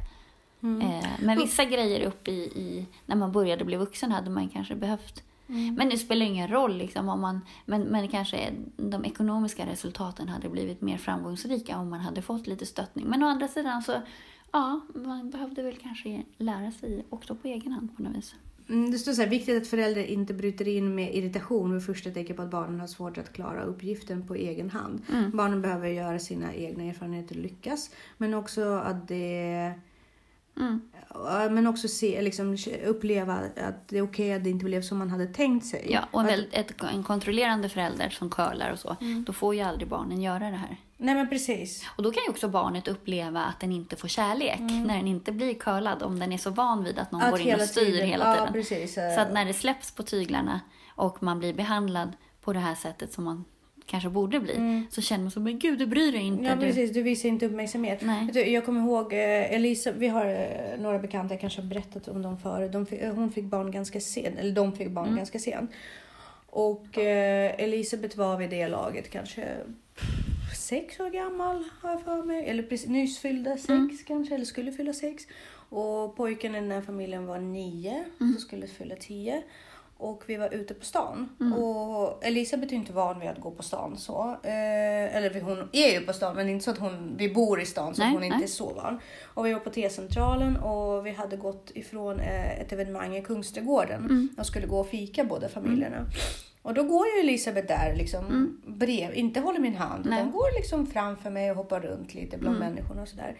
Eh, 0.82 1.10
men 1.20 1.38
vissa 1.38 1.66
grejer 1.66 2.08
upp 2.08 2.28
i, 2.28 2.32
i, 2.32 2.86
när 3.06 3.16
man 3.16 3.32
började 3.32 3.66
bli 3.66 3.78
vuxen 3.78 4.12
hade 4.12 4.30
man 4.30 4.50
kanske 4.50 4.76
behövt. 4.76 5.24
Men 5.48 5.90
det 5.90 5.98
spelar 5.98 6.26
ingen 6.26 6.48
roll 6.48 6.78
liksom 6.78 7.10
om 7.10 7.22
man, 7.22 7.42
men, 7.66 7.82
men 7.82 8.08
kanske 8.08 8.54
de 8.78 9.06
ekonomiska 9.06 9.66
resultaten 9.66 10.30
hade 10.30 10.50
blivit 10.50 10.82
mer 10.82 10.98
framgångsrika 10.98 11.78
om 11.78 11.90
man 11.90 12.00
hade 12.00 12.22
fått 12.22 12.48
lite 12.48 12.66
stöttning. 12.66 13.06
Men 13.06 13.24
å 13.24 13.28
andra 13.28 13.48
sidan 13.48 13.82
så, 13.82 14.02
ja, 14.52 14.82
man 14.96 15.30
behövde 15.30 15.64
väl 15.64 15.78
kanske 15.78 16.24
lära 16.38 16.72
sig 16.72 17.06
också 17.10 17.36
på 17.36 17.48
egen 17.48 17.72
hand 17.72 17.98
på 17.98 18.04
något 18.04 18.18
vis. 18.18 18.36
Mm, 18.70 18.92
Det 18.92 18.98
står 18.98 19.14
så 19.14 19.22
här, 19.22 19.30
viktigt 19.30 19.62
att 19.62 19.68
föräldrar 19.68 20.04
inte 20.04 20.34
bryter 20.34 20.68
in 20.68 20.96
med 20.96 21.16
irritation 21.16 21.74
vid 21.74 21.86
första 21.86 22.12
tecken 22.12 22.36
på 22.36 22.42
att 22.42 22.52
barnen 22.52 22.80
har 22.80 22.88
svårt 22.88 23.18
att 23.18 23.34
klara 23.34 23.64
uppgiften 23.64 24.28
på 24.28 24.36
egen 24.36 24.70
hand. 24.70 25.02
Mm. 25.14 25.32
Barnen 25.38 25.62
behöver 25.62 25.88
göra 25.88 26.20
sina 26.20 26.54
egna 26.54 26.84
erfarenheter 26.84 27.36
och 27.36 27.42
lyckas. 27.42 27.90
Men 28.18 28.34
också 28.34 28.64
att 28.74 29.08
det 29.08 29.74
Mm. 30.58 30.82
Men 31.56 31.68
också 31.68 31.88
se, 31.88 32.22
liksom, 32.22 32.58
uppleva 32.86 33.34
att 33.58 33.88
det 33.88 33.98
är 33.98 34.02
okej 34.02 34.34
att 34.34 34.44
det 34.44 34.50
inte 34.50 34.66
blev 34.66 34.82
som 34.82 34.98
man 34.98 35.10
hade 35.10 35.26
tänkt 35.28 35.66
sig. 35.66 35.88
Ja, 35.92 36.00
och 36.12 36.20
en, 36.22 36.26
väldigt, 36.28 36.54
ett, 36.54 36.74
en 36.94 37.04
kontrollerande 37.04 37.70
förälder 37.70 38.10
som 38.10 38.30
curlar 38.30 38.72
och 38.72 38.80
så, 38.80 38.96
Mm. 39.02 39.24
då 39.24 39.34
får 39.34 39.56
ju 39.56 39.62
aldrig 39.62 39.88
barnen 39.90 40.22
göra 40.22 40.40
det 40.40 40.56
här. 40.58 40.78
Nej 40.98 41.16
men 41.16 41.30
precis. 41.30 41.86
Och 41.98 42.04
då 42.04 42.12
kan 42.12 42.24
ju 42.24 42.30
också 42.30 42.48
barnet 42.48 42.88
uppleva 42.88 43.42
att 43.42 43.60
den 43.60 43.72
inte 43.72 43.96
får 43.96 44.08
kärlek 44.08 44.60
när 44.60 44.98
den 44.98 45.08
inte 45.08 45.32
blir 45.32 45.54
curlad, 45.54 46.04
om 46.04 46.20
den 46.20 46.32
är 46.32 46.38
så 46.38 46.50
van 46.50 46.84
vid 46.84 47.00
att 47.00 47.12
någon 47.12 47.22
Mm. 47.22 47.34
Att 47.34 47.40
går 47.44 47.50
in 47.50 47.56
och 47.56 47.62
styr 47.62 48.02
hela 48.02 48.26
ja, 48.26 48.36
tiden. 48.36 48.54
Precis. 48.54 48.94
Så 48.94 49.20
att 49.22 49.34
när 49.34 49.46
det 49.46 49.54
släpps 49.54 49.92
på 49.92 50.04
tyglarna 50.04 50.62
och 50.96 51.24
man 51.24 51.40
blir 51.40 51.54
behandlad 51.54 52.12
på 52.42 52.54
det 52.54 52.60
här 52.60 52.76
sättet 52.76 53.14
som 53.14 53.24
man 53.24 53.46
kanske 53.86 54.10
borde 54.10 54.40
bli, 54.40 54.86
så 54.90 55.02
känner 55.02 55.24
man 55.24 55.32
så, 55.32 55.40
men 55.40 55.60
gud 55.60 55.80
du 55.80 55.86
bryr 55.86 56.12
dig 56.12 56.22
inte. 56.22 56.40
Mm. 56.40 56.52
Ja 56.52 56.56
du... 56.56 56.68
precis, 56.68 56.94
du 56.94 57.02
visar 57.02 57.30
inte 57.30 57.46
uppmärksamhet. 57.46 58.00
Nej. 58.02 58.30
Du, 58.34 58.46
Jag 58.50 58.66
kommer 58.66 58.82
ihåg 58.82 59.14
eh, 59.14 59.54
Elisa, 59.54 59.92
vi 59.92 60.08
har 60.08 60.26
eh, 60.26 60.80
några 60.80 61.00
bekanta, 61.00 61.34
jag 61.34 61.42
kanske 61.42 61.62
har 61.62 61.68
berättat 61.70 62.08
om 62.08 62.22
dem 62.22 62.38
förut. 62.38 62.72
De 62.72 62.86
fick, 62.86 63.02
eh, 63.02 63.14
hon 63.14 63.32
fick 63.32 63.46
barn 63.46 63.72
ganska 63.72 64.00
sent, 64.00 64.40
eller 64.40 64.52
de 64.52 64.74
fick 64.74 64.90
barn 64.90 65.06
Mm. 65.06 65.18
ganska 65.18 65.40
sent. 65.40 65.72
Och 66.50 66.98
eh, 66.98 67.56
Elisabeth 67.58 68.18
var 68.18 68.38
vid 68.38 68.50
det 68.50 68.68
laget 68.68 69.10
kanske 69.12 69.48
sex 70.66 71.00
år 71.00 71.10
gammal 71.10 71.64
har 71.82 71.90
jag 71.92 72.02
för 72.02 72.24
mig. 72.24 72.50
Eller 72.50 72.64
precis, 72.64 72.88
nyss 72.90 73.20
fyllda 73.20 73.58
sex 73.58 73.70
Mm. 73.70 73.98
kanske, 74.08 74.36
eller 74.36 74.46
skulle 74.46 74.72
fylla 74.72 74.94
sex. 74.94 75.24
Och 75.70 76.16
pojken 76.16 76.56
i 76.56 76.60
den 76.62 76.72
här 76.72 76.82
familjen 76.82 77.26
var 77.26 77.40
nio, 77.40 78.06
Mm. 78.22 78.34
så 78.34 78.40
skulle 78.42 78.68
fylla 78.68 78.96
tio. 78.96 79.44
och 79.98 80.24
vi 80.28 80.36
var 80.36 80.54
ute 80.54 80.74
på 80.74 80.86
stan. 80.86 81.30
Mm. 81.40 81.54
Och 81.54 82.26
Elisabeth 82.26 82.74
är 82.74 82.78
inte 82.78 82.94
van 82.94 83.20
vid 83.20 83.30
att 83.30 83.40
gå 83.42 83.52
på 83.52 83.64
stan 83.64 83.98
så. 83.98 84.38
Eh, 84.44 85.16
eller 85.16 85.42
hon 85.42 85.70
är 85.72 86.00
ju 86.00 86.06
på 86.06 86.14
stan 86.14 86.36
men 86.36 86.50
inte 86.50 86.66
så 86.66 86.72
att 86.72 86.78
hon, 86.78 87.16
vi 87.18 87.34
bor 87.34 87.62
i 87.62 87.66
stan 87.66 87.96
så 87.96 88.02
Nej, 88.02 88.12
hon 88.14 88.22
är 88.22 88.26
inte 88.26 88.38
nej. 88.38 88.44
är 88.44 88.48
så 88.50 88.74
van. 88.74 89.00
Och 89.34 89.46
vi 89.46 89.54
var 89.54 89.60
på 89.60 89.70
T-centralen 89.70 90.58
och 90.58 91.06
vi 91.06 91.12
hade 91.12 91.38
gått 91.38 91.72
ifrån 91.76 92.20
eh, 92.20 92.60
ett 92.62 92.72
evenemang 92.74 93.16
i 93.16 93.22
Kungsträdgården 93.22 94.00
Mm. 94.06 94.30
och 94.38 94.46
skulle 94.46 94.68
gå 94.68 94.80
och 94.80 94.88
fika 94.90 95.24
båda 95.24 95.50
familjerna. 95.50 96.06
Och 96.66 96.74
då 96.74 96.84
går 96.84 97.06
ju 97.08 97.20
Elisabeth 97.22 97.68
där 97.68 97.96
liksom 97.96 98.58
brev, 98.68 99.14
inte 99.16 99.40
håller 99.40 99.60
min 99.60 99.76
hand 99.76 100.06
Mm. 100.06 100.10
Nej. 100.10 100.20
utan 100.20 100.32
går 100.32 100.56
liksom 100.56 100.86
framför 100.88 101.30
mig 101.30 101.52
och 101.52 101.58
hoppar 101.58 101.80
runt 101.80 102.14
lite 102.14 102.38
bland 102.38 102.56
Mm. 102.58 102.70
människorna 102.74 103.02
och 103.02 103.08
sådär. 103.08 103.36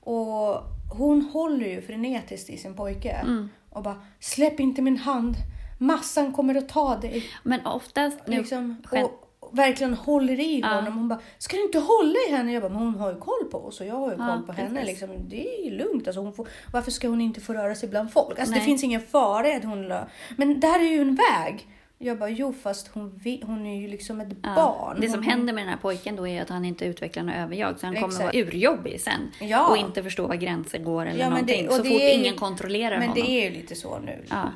Och 0.00 0.62
hon 0.98 1.22
håller 1.32 1.66
ju 1.66 1.82
frenetiskt 1.82 2.50
i 2.50 2.56
sin 2.56 2.74
pojke 2.74 3.10
Mm. 3.10 3.48
och 3.70 3.82
bara 3.82 3.96
släpp 4.20 4.60
inte 4.60 4.82
min 4.82 4.96
hand. 4.96 5.34
Massan 5.78 6.32
kommer 6.32 6.54
att 6.54 6.68
ta 6.68 6.96
dig. 6.96 7.24
Men 7.42 7.66
oftast 7.66 8.18
nu... 8.26 8.36
Liksom, 8.36 8.76
och 8.90 9.58
verkligen 9.58 9.94
håller 9.94 10.40
i 10.40 10.60
Ja. 10.60 10.68
honom. 10.68 10.98
Hon 10.98 11.08
bara, 11.08 11.20
ska 11.38 11.56
du 11.56 11.62
inte 11.62 11.78
hålla 11.78 12.14
i 12.28 12.30
henne? 12.30 12.52
Jag 12.52 12.62
bara, 12.62 12.68
men 12.72 12.78
hon 12.82 12.94
har 12.94 13.12
ju 13.12 13.18
koll 13.20 13.44
på 13.50 13.58
oss 13.58 13.80
och 13.80 13.86
jag 13.86 13.94
har 13.94 14.10
ju 14.12 14.16
Ja, 14.18 14.26
koll 14.36 14.46
på 14.46 14.52
henne. 14.52 14.84
Liksom, 14.84 15.08
det 15.28 15.58
är 15.58 15.64
ju 15.64 15.70
lugnt. 15.70 16.06
Alltså, 16.08 16.20
hon 16.20 16.32
får, 16.32 16.48
varför 16.72 16.90
ska 16.90 17.08
hon 17.08 17.20
inte 17.20 17.40
få 17.40 17.52
röra 17.54 17.74
sig 17.74 17.88
bland 17.88 18.12
folk? 18.12 18.38
Alltså, 18.38 18.54
det 18.54 18.60
finns 18.60 18.84
ingen 18.84 19.00
fara 19.00 19.48
i 19.48 19.54
att 19.56 19.64
hon... 19.64 19.94
Men 20.36 20.60
det 20.60 20.66
här 20.66 20.80
är 20.80 20.90
ju 20.90 21.00
en 21.00 21.14
väg. 21.14 21.68
Jag 21.98 22.18
bara, 22.18 22.28
jo 22.30 22.52
fast 22.62 22.88
hon, 22.88 23.20
hon 23.42 23.66
är 23.66 23.80
ju 23.80 23.88
liksom 23.88 24.20
ett 24.20 24.28
Ja. 24.42 24.54
barn. 24.54 25.00
Det 25.00 25.08
som 25.08 25.18
hon, 25.22 25.30
händer 25.30 25.52
med 25.52 25.62
den 25.62 25.68
här 25.68 25.76
pojken 25.76 26.16
då 26.16 26.26
är 26.28 26.42
att 26.42 26.48
han 26.48 26.64
inte 26.64 26.84
utvecklar 26.84 27.22
något 27.22 27.34
överjag. 27.34 27.78
Så 27.80 27.86
han 27.86 27.94
kommer 27.94 28.06
Exakt. 28.08 28.34
vara 28.34 28.44
urjobbig 28.44 29.00
sen. 29.00 29.30
Ja. 29.40 29.68
Och 29.68 29.76
inte 29.76 30.02
förstå 30.02 30.26
var 30.26 30.34
gränser 30.34 30.78
går 30.78 31.06
eller 31.06 31.20
Ja, 31.20 31.30
men 31.30 31.46
det- 31.46 31.52
någonting. 31.52 31.68
och 31.68 31.74
så 31.74 31.82
det 31.82 31.88
fort 31.88 32.00
ju- 32.00 32.12
ingen 32.12 32.36
kontrollerar 32.36 32.98
Men 32.98 33.08
honom. 33.08 33.24
det 33.24 33.30
är 33.30 33.50
ju 33.50 33.56
lite 33.56 33.74
så 33.74 33.98
nu 33.98 34.24
Ja. 34.30 34.50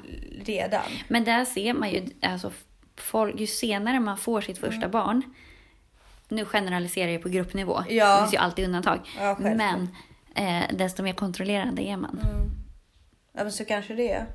redan. 0.45 0.83
Men 1.09 1.25
där 1.25 1.45
ser 1.45 1.75
man 1.75 1.91
ju, 1.91 2.07
alltså, 2.23 2.53
folk, 2.97 3.41
ju 3.41 3.47
senare 3.47 4.01
man 4.01 4.17
får 4.19 4.41
sitt 4.41 4.59
första 4.59 4.77
Mm. 4.77 4.91
barn, 4.91 5.23
nu 6.29 6.45
generaliserar 6.45 7.11
jag 7.11 7.23
på 7.23 7.29
gruppnivå, 7.29 7.83
Ja. 7.89 8.15
det 8.17 8.21
finns 8.23 8.35
ju 8.35 8.39
alltid 8.39 8.65
undantag, 8.65 8.99
men 9.39 9.89
eh, 10.35 10.63
desto 10.77 11.03
mer 11.03 11.13
kontrollerande 11.13 11.83
är 11.83 11.97
man. 11.97 12.21
Ja, 13.33 13.43
men 13.43 13.53
så 13.53 13.65
kanske 13.65 13.95
det 13.95 14.13
är. 14.13 14.27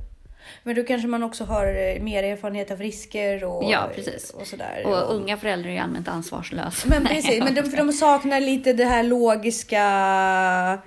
Men 0.64 0.76
då 0.76 0.84
kanske 0.84 1.08
man 1.08 1.24
också 1.24 1.44
har 1.44 1.66
eh, 1.68 2.02
mer 2.02 2.24
erfarenhet 2.24 2.72
av 2.72 2.80
risker 2.80 3.44
och, 3.44 3.64
Ja, 3.72 3.90
precis. 3.96 4.30
och 4.30 4.48
sådär. 4.48 4.84
Och 4.86 5.16
unga 5.16 5.38
föräldrar 5.38 5.70
är 5.70 5.74
ju 5.74 5.80
allmänt 5.80 6.08
ansvarslösa. 6.08 6.88
Men 6.90 7.06
precis, 7.06 7.44
men 7.44 7.56
de, 7.56 7.64
för 7.64 7.78
de 7.78 7.92
saknar 7.94 8.40
lite 8.40 8.74
det 8.74 8.86
här 8.86 9.04
logiska 9.04 9.80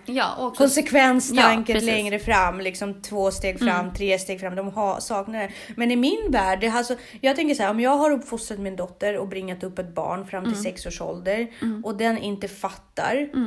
Ja, 0.07 0.35
och 0.39 0.47
också, 0.47 0.59
konsekvenstanken 0.63 1.77
Ja. 1.77 1.83
Mm. 1.83 1.95
längre 1.95 2.19
fram. 2.19 2.61
Liksom 2.61 3.03
två 3.03 3.31
steg 3.31 3.59
fram, 3.59 3.95
tre 3.95 4.19
steg 4.19 4.41
fram. 4.41 4.55
De 4.55 4.69
har, 4.73 5.01
saknar 5.01 5.39
det. 5.43 5.51
Men 5.77 5.91
i 5.91 5.97
min 5.97 6.27
värld, 6.31 6.61
det, 6.61 6.69
alltså, 6.69 6.95
jag 7.21 7.37
tänker 7.37 7.55
så 7.55 7.63
här, 7.63 7.71
om 7.71 7.81
jag 7.81 7.97
har 7.97 8.11
uppfostrat 8.11 8.59
min 8.59 8.77
dotter 8.77 9.17
och 9.17 9.29
bringat 9.29 9.65
upp 9.65 9.79
ett 9.79 9.95
barn 9.95 10.27
fram 10.27 10.39
Mm. 10.39 10.53
till 10.55 10.63
sex 10.63 10.87
års 10.87 11.01
ålder 11.01 11.47
och 11.85 11.97
den 11.97 12.19
inte 12.19 12.49
fattar 12.49 12.88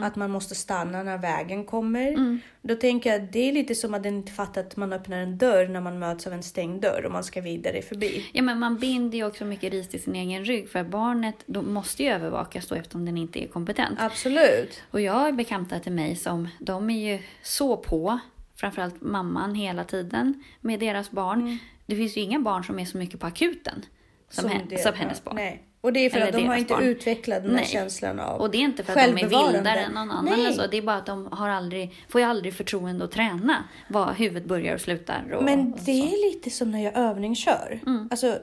att 0.03 0.15
man 0.15 0.31
måste 0.31 0.55
stanna 0.55 1.03
när 1.03 1.17
vägen 1.17 1.65
kommer. 1.65 2.07
Mm. 2.07 2.39
Då 2.61 2.75
tänker 2.75 3.11
jag 3.11 3.31
det 3.31 3.49
är 3.49 3.53
lite 3.53 3.75
som 3.75 3.93
att 3.93 4.03
den 4.03 4.15
inte 4.15 4.31
fattar 4.31 4.61
att 4.61 4.77
man 4.77 4.93
öppnar 4.93 5.17
en 5.17 5.37
dörr 5.37 5.67
när 5.67 5.81
man 5.81 5.99
möts 5.99 6.27
av 6.27 6.33
en 6.33 6.43
stängd 6.43 6.81
dörr 6.81 7.05
och 7.05 7.11
man 7.11 7.23
ska 7.23 7.41
vidare 7.41 7.81
förbi. 7.81 8.25
Ja, 8.33 8.41
men 8.41 8.59
man 8.59 8.77
binder 8.77 9.17
ju 9.17 9.25
också 9.25 9.45
mycket 9.45 9.73
ris 9.73 9.89
till 9.89 10.03
sin 10.03 10.15
egen 10.15 10.45
rygg 10.45 10.69
för 10.69 10.83
barnet 10.83 11.35
då 11.45 11.61
måste 11.61 12.03
ju 12.03 12.09
övervakas 12.09 12.67
då 12.67 12.75
eftersom 12.75 13.05
den 13.05 13.17
inte 13.17 13.43
är 13.43 13.47
kompetent. 13.47 13.99
Absolut. 13.99 14.83
Och 14.91 15.01
jag 15.01 15.13
har 15.13 15.31
bekanta 15.31 15.79
till 15.79 15.91
mig 15.91 16.15
som, 16.15 16.47
de 16.59 16.89
är 16.89 17.11
ju 17.11 17.19
så 17.41 17.77
på, 17.77 18.19
framförallt 18.55 19.01
mamman 19.01 19.55
hela 19.55 19.83
tiden 19.83 20.43
med 20.61 20.79
deras 20.79 21.11
barn. 21.11 21.57
Det 21.85 21.95
finns 21.95 22.17
ju 22.17 22.21
inga 22.21 22.39
barn 22.39 22.63
som 22.63 22.79
är 22.79 22.85
så 22.85 22.97
mycket 22.97 23.19
på 23.19 23.27
akuten 23.27 23.85
som, 24.29 24.41
Som 24.41 24.51
hen- 24.51 24.77
som 24.77 24.93
hennes 24.93 25.23
barn. 25.23 25.35
Nej. 25.35 25.63
Och 25.81 25.93
det 25.93 25.99
är 25.99 26.09
för 26.09 26.17
Eller 26.17 26.27
att 26.27 26.33
de 26.33 26.47
har 26.47 26.55
inte 26.55 26.73
barn. 26.73 26.83
utvecklat 26.83 27.41
den 27.43 27.51
här 27.51 27.57
Nej. 27.57 27.65
känslan 27.65 28.19
av 28.19 28.41
Och 28.41 28.51
det 28.51 28.57
är 28.57 28.61
inte 28.61 28.83
för 28.83 28.91
att 28.99 29.15
de 29.15 29.23
är 29.23 29.27
vildare 29.53 29.79
än 29.79 29.91
någon 29.91 30.11
annan. 30.11 30.25
Nej. 30.25 30.33
Eller 30.33 30.51
så. 30.51 30.67
Det 30.67 30.77
är 30.77 30.81
bara 30.81 30.95
att 30.97 31.05
de 31.05 31.27
har 31.31 31.49
aldrig, 31.49 31.93
får 32.09 32.21
ju 32.21 32.27
aldrig 32.27 32.53
förtroende 32.53 33.05
att 33.05 33.11
träna 33.11 33.63
var 33.87 34.13
huvudet 34.13 34.45
börjar 34.45 34.73
och 34.75 34.81
slutar. 34.81 35.31
Och, 35.33 35.43
Men 35.43 35.73
och 35.73 35.79
det. 35.85 35.91
Mm. 35.91 36.07
är 36.07 36.31
lite 36.33 36.49
som 36.49 36.71
när 36.71 36.83
jag 36.83 36.97
övningskör. 36.97 37.79
Alltså, 38.11 38.37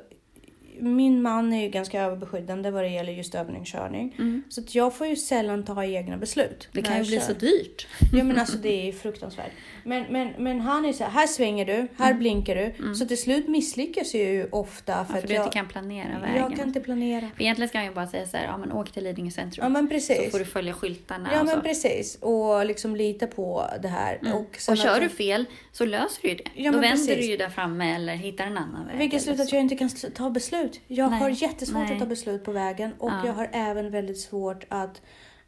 min 0.81 1.23
man 1.23 1.53
är 1.53 1.63
ju 1.63 1.69
ganska 1.69 2.03
överbeskyddande 2.03 2.71
vad 2.71 2.85
det 2.85 2.89
gäller 2.89 3.13
just 3.13 3.35
övningskörning. 3.35 4.43
Så 4.49 4.61
att 4.61 4.75
jag 4.75 4.95
får 4.95 5.07
ju 5.07 5.17
sällan 5.17 5.65
ta 5.65 5.85
egna 5.85 6.17
beslut. 6.17 6.49
Mm. 6.49 6.71
Det 6.73 6.83
kan 6.83 6.99
ju 6.99 7.09
bli 7.09 7.21
så 7.21 7.33
dyrt. 7.33 7.87
Ja 8.13 8.25
men 8.25 8.39
alltså 8.39 8.57
det 8.57 8.89
är 8.89 8.93
fruktansvärt. 8.93 9.53
Men, 9.85 10.05
men, 10.11 10.29
men 10.39 10.61
han 10.61 10.85
är 10.85 10.93
så 10.93 11.05
här, 11.05 11.11
här 11.11 11.27
svänger 11.27 11.65
du, 11.65 11.89
här 11.97 12.15
blinkar 12.15 12.55
du. 12.55 12.95
Så 12.95 13.07
till 13.07 13.19
slut 13.23 13.49
misslyckas 13.49 14.15
jag 14.15 14.25
ju 14.25 14.49
ofta 14.51 15.05
för, 15.05 15.09
Mm. 15.19 15.21
För 15.21 15.29
du 15.29 15.35
jag, 15.35 15.45
inte 15.47 15.55
kan 15.59 15.69
planera 15.69 16.19
vägen. 16.21 16.37
jag 16.37 16.57
kan 16.57 16.67
inte 16.69 16.81
planera. 16.81 17.21
För 17.37 17.43
Egentligen 17.43 17.69
ska 17.69 17.79
jag 17.79 17.85
ju 17.87 17.95
bara 17.95 18.07
säga 18.07 18.27
så 18.27 18.37
här, 18.37 18.45
ja 18.45 18.57
men 18.57 18.73
åk 18.73 18.93
till 18.93 19.05
Lidingö 19.05 19.31
centrum. 19.31 19.63
Ja 19.65 19.69
men 19.69 19.83
så 19.87 19.89
precis. 19.91 20.31
får 20.31 20.39
du 20.39 20.45
följa 20.45 20.73
skyltarna 20.73 21.29
Ja 21.33 21.41
och 21.41 21.47
men 21.47 21.55
så. 21.57 21.61
precis. 21.63 22.19
Och 22.21 22.67
liksom 22.67 22.97
lita 22.97 23.27
på 23.27 23.67
det 23.83 23.89
här. 23.89 24.19
Och, 24.35 24.57
sen 24.59 24.73
Och 24.73 24.79
kör 24.79 24.95
att- 24.95 25.01
du 25.01 25.09
fel 25.09 25.45
så 25.73 25.85
löser 25.85 26.23
du 26.23 26.29
ju 26.29 26.35
det. 26.35 26.43
Ja, 26.55 26.73
Då 26.73 26.79
vänder 26.79 26.91
precis. 26.91 27.17
du 27.17 27.25
ju 27.31 27.37
där 27.37 27.49
framme 27.51 27.95
eller 27.95 28.15
hittar 28.15 28.47
en 28.47 28.59
annan 28.59 28.87
väg. 28.87 28.99
Vilket 28.99 29.23
eller 29.23 29.25
slut 29.25 29.37
så. 29.37 29.43
att 29.43 29.53
jag 29.53 29.61
inte 29.63 29.77
kan 29.77 29.89
ta 30.15 30.31
beslut. 30.31 30.68
Jag 30.87 31.11
Nej, 31.11 31.21
har 31.21 31.29
jättesvårt 31.29 31.83
nej. 31.83 31.93
att 31.93 31.99
ta 31.99 32.07
beslut 32.07 32.45
på 32.45 32.53
vägen 32.53 32.93
och 32.99 33.11
Ja. 33.11 33.27
jag 33.27 33.33
har 33.33 33.49
även 33.53 33.91
väldigt 33.91 34.21
svårt 34.21 34.65
att 34.69 35.03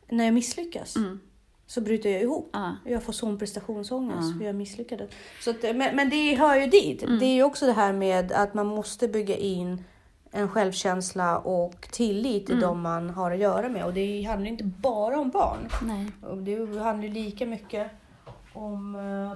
när 0.08 0.24
jag 0.24 0.34
misslyckas 0.34 0.96
Mm. 0.96 1.20
så 1.66 1.80
bryter 1.80 2.10
jag 2.10 2.22
ihop. 2.22 2.50
Ja. 2.52 2.76
Jag 2.86 3.02
får 3.02 3.12
sån 3.12 3.38
prestationsångest 3.38 4.32
Ja. 4.32 4.38
för 4.38 4.44
jag 4.46 4.54
misslyckades. 4.54 5.10
Så 5.40 5.50
att, 5.50 5.62
men, 5.62 5.96
men 5.96 6.10
det 6.10 6.34
hör 6.34 6.56
ju 6.56 6.66
dit. 6.66 7.02
Mm. 7.02 7.18
Det 7.18 7.24
är 7.26 7.34
ju 7.34 7.42
också 7.42 7.66
det 7.66 7.72
här 7.72 7.92
med 7.92 8.32
att 8.32 8.54
man 8.54 8.66
måste 8.66 9.08
bygga 9.08 9.36
in 9.36 9.84
en 10.32 10.48
självkänsla 10.48 11.38
och 11.38 11.88
tillit 11.92 12.48
Mm. 12.48 12.60
till 12.60 12.60
de 12.60 12.80
man 12.80 13.10
har 13.10 13.30
att 13.30 13.38
göra 13.38 13.68
med. 13.68 13.84
Och 13.84 13.94
det 13.94 14.22
handlar 14.22 14.48
inte 14.50 14.64
bara 14.64 15.20
om 15.20 15.30
barn. 15.30 15.68
Nej. 15.82 16.06
Och 16.30 16.38
det 16.38 16.56
handlar 16.80 17.02
ju 17.08 17.12
lika 17.14 17.46
mycket 17.46 17.90
om 18.52 18.92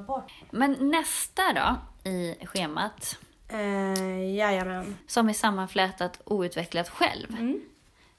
barn. 0.07 0.23
Men 0.51 0.77
nästa 0.90 1.42
då 1.53 1.77
i 2.11 2.35
schemat 2.47 3.18
Uh, 3.52 4.35
jajamän. 4.35 4.96
som 5.07 5.28
är 5.28 5.33
sammanflätat 5.33 6.20
outvecklat 6.24 6.88
själv. 6.88 7.30
Mm. 7.38 7.61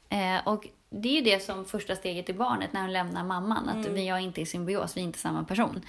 Eh, 0.09 0.47
och 0.47 0.67
det 0.89 1.09
är 1.09 1.13
ju 1.13 1.21
det 1.21 1.43
som 1.43 1.65
första 1.65 1.95
steget 1.95 2.29
i 2.29 2.33
barnet 2.33 2.73
när 2.73 2.81
hon 2.81 2.93
lämnar 2.93 3.23
mamman. 3.23 3.69
Att 3.69 3.75
Mm. 3.75 3.93
vi 3.93 4.07
är 4.09 4.17
inte 4.17 4.41
i 4.41 4.45
symbios, 4.45 4.97
vi 4.97 5.01
är 5.01 5.05
inte 5.05 5.19
samma 5.19 5.43
person. 5.43 5.81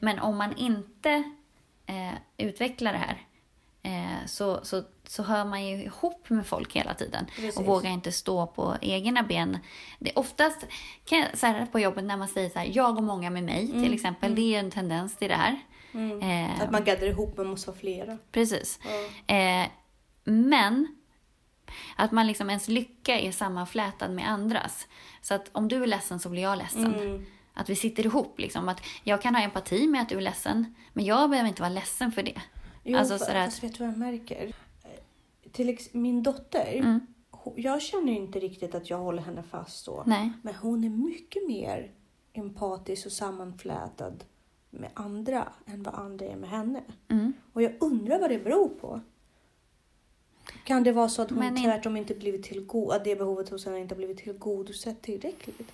Men 0.00 0.18
om 0.18 0.36
man 0.36 0.56
inte 0.56 1.10
eh, 1.86 2.14
utvecklar 2.36 2.92
det 2.92 2.98
här 2.98 3.22
eh, 3.82 4.26
så, 4.26 4.60
så, 4.64 4.82
så 5.06 5.22
hör 5.22 5.44
man 5.44 5.66
ju 5.66 5.82
ihop 5.84 6.30
med 6.30 6.46
folk 6.46 6.76
hela 6.76 6.94
tiden. 6.94 7.26
Precis. 7.36 7.56
Och 7.56 7.64
vågar 7.64 7.90
inte 7.90 8.12
stå 8.12 8.46
på 8.46 8.76
egna 8.80 9.22
ben. 9.22 9.58
Det 9.98 10.10
är 10.10 10.18
oftast 10.18 10.66
kan 11.04 11.18
jag, 11.18 11.38
så 11.38 11.46
här, 11.46 11.66
på 11.66 11.80
jobbet 11.80 12.04
när 12.04 12.16
man 12.16 12.28
säger 12.28 12.50
så 12.50 12.58
här, 12.58 12.70
jag 12.72 12.96
och 12.96 13.04
många 13.04 13.30
med 13.30 13.42
mig 13.42 13.66
till 13.66 13.94
exempel. 13.94 14.34
Det 14.34 14.54
är 14.54 14.58
en 14.60 14.70
tendens 14.70 15.16
till 15.16 15.28
det 15.28 15.34
här. 15.34 15.60
Eh, 16.22 16.60
Att 16.62 16.70
man 16.70 16.84
gaddar 16.84 17.06
ihop, 17.06 17.36
man 17.36 17.46
måste 17.46 17.70
vara 17.70 17.78
flera. 17.78 18.18
Precis. 18.32 18.78
Eh, 19.26 19.66
men 20.24 20.86
att 21.96 22.12
man 22.12 22.26
liksom 22.26 22.50
ens 22.50 22.68
lycka 22.68 23.18
är 23.20 23.32
sammanflätad 23.32 24.10
med 24.10 24.28
andras. 24.30 24.88
Så 25.22 25.34
att 25.34 25.48
om 25.52 25.68
du 25.68 25.82
är 25.82 25.86
ledsen 25.86 26.20
så 26.20 26.28
blir 26.28 26.42
jag 26.42 26.58
ledsen. 26.58 26.94
Mm. 26.94 27.26
Att 27.54 27.68
vi 27.68 27.76
sitter 27.76 28.06
ihop. 28.06 28.38
Liksom. 28.38 28.68
Att 28.68 28.80
jag 29.04 29.22
kan 29.22 29.34
ha 29.34 29.42
empati 29.42 29.86
med 29.86 30.02
att 30.02 30.08
du 30.08 30.16
är 30.16 30.20
ledsen, 30.20 30.74
men 30.92 31.04
jag 31.04 31.30
behöver 31.30 31.48
inte 31.48 31.62
vara 31.62 31.72
ledsen 31.72 32.12
för 32.12 32.22
det. 32.22 32.40
Jo, 32.84 32.98
Alltså 32.98 33.14
alltså, 33.14 33.26
sådär 33.26 33.44
fast 33.44 33.64
vet 33.64 33.72
du 33.74 33.78
vad 33.84 33.88
jag 33.92 33.98
märker? 33.98 34.52
Eh, 34.84 35.50
Till 35.52 35.78
min 35.92 36.22
dotter, 36.22 36.72
Mm. 36.76 37.00
jag 37.56 37.82
känner 37.82 38.12
inte 38.12 38.38
riktigt 38.40 38.74
att 38.74 38.90
jag 38.90 38.98
håller 38.98 39.22
henne 39.22 39.42
fast 39.42 39.84
så. 39.84 40.02
Nej. 40.06 40.32
Men 40.42 40.54
hon 40.54 40.84
är 40.84 40.88
mycket 40.90 41.46
mer 41.48 41.90
empatisk 42.32 43.06
och 43.06 43.12
sammanflätad 43.12 44.24
med 44.80 44.90
andra 44.94 45.48
än 45.66 45.82
vad 45.82 45.94
andra 45.94 46.26
är 46.26 46.36
med 46.36 46.50
henne. 46.50 46.82
Mm. 47.08 47.32
Och 47.52 47.62
jag 47.62 47.72
undrar 47.80 48.18
vad 48.20 48.30
det 48.30 48.38
beror 48.38 48.68
på. 48.68 49.00
Kan 50.64 50.82
det 50.84 50.92
vara 50.92 51.08
så 51.08 51.22
att 51.22 51.30
hon 51.30 51.38
Men 51.38 51.56
in- 51.56 51.64
tvärtom 51.64 51.96
inte 51.96 52.14
blivit 52.14 52.46
tillgo- 52.46 52.92
att 52.92 53.04
det 53.04 53.16
behovet 53.16 53.48
hos 53.48 53.64
henne 53.64 53.78
inte 53.80 53.94
har 53.94 53.96
blivit 53.96 54.18
tillgodosett 54.18 55.02
tillräckligt? 55.02 55.72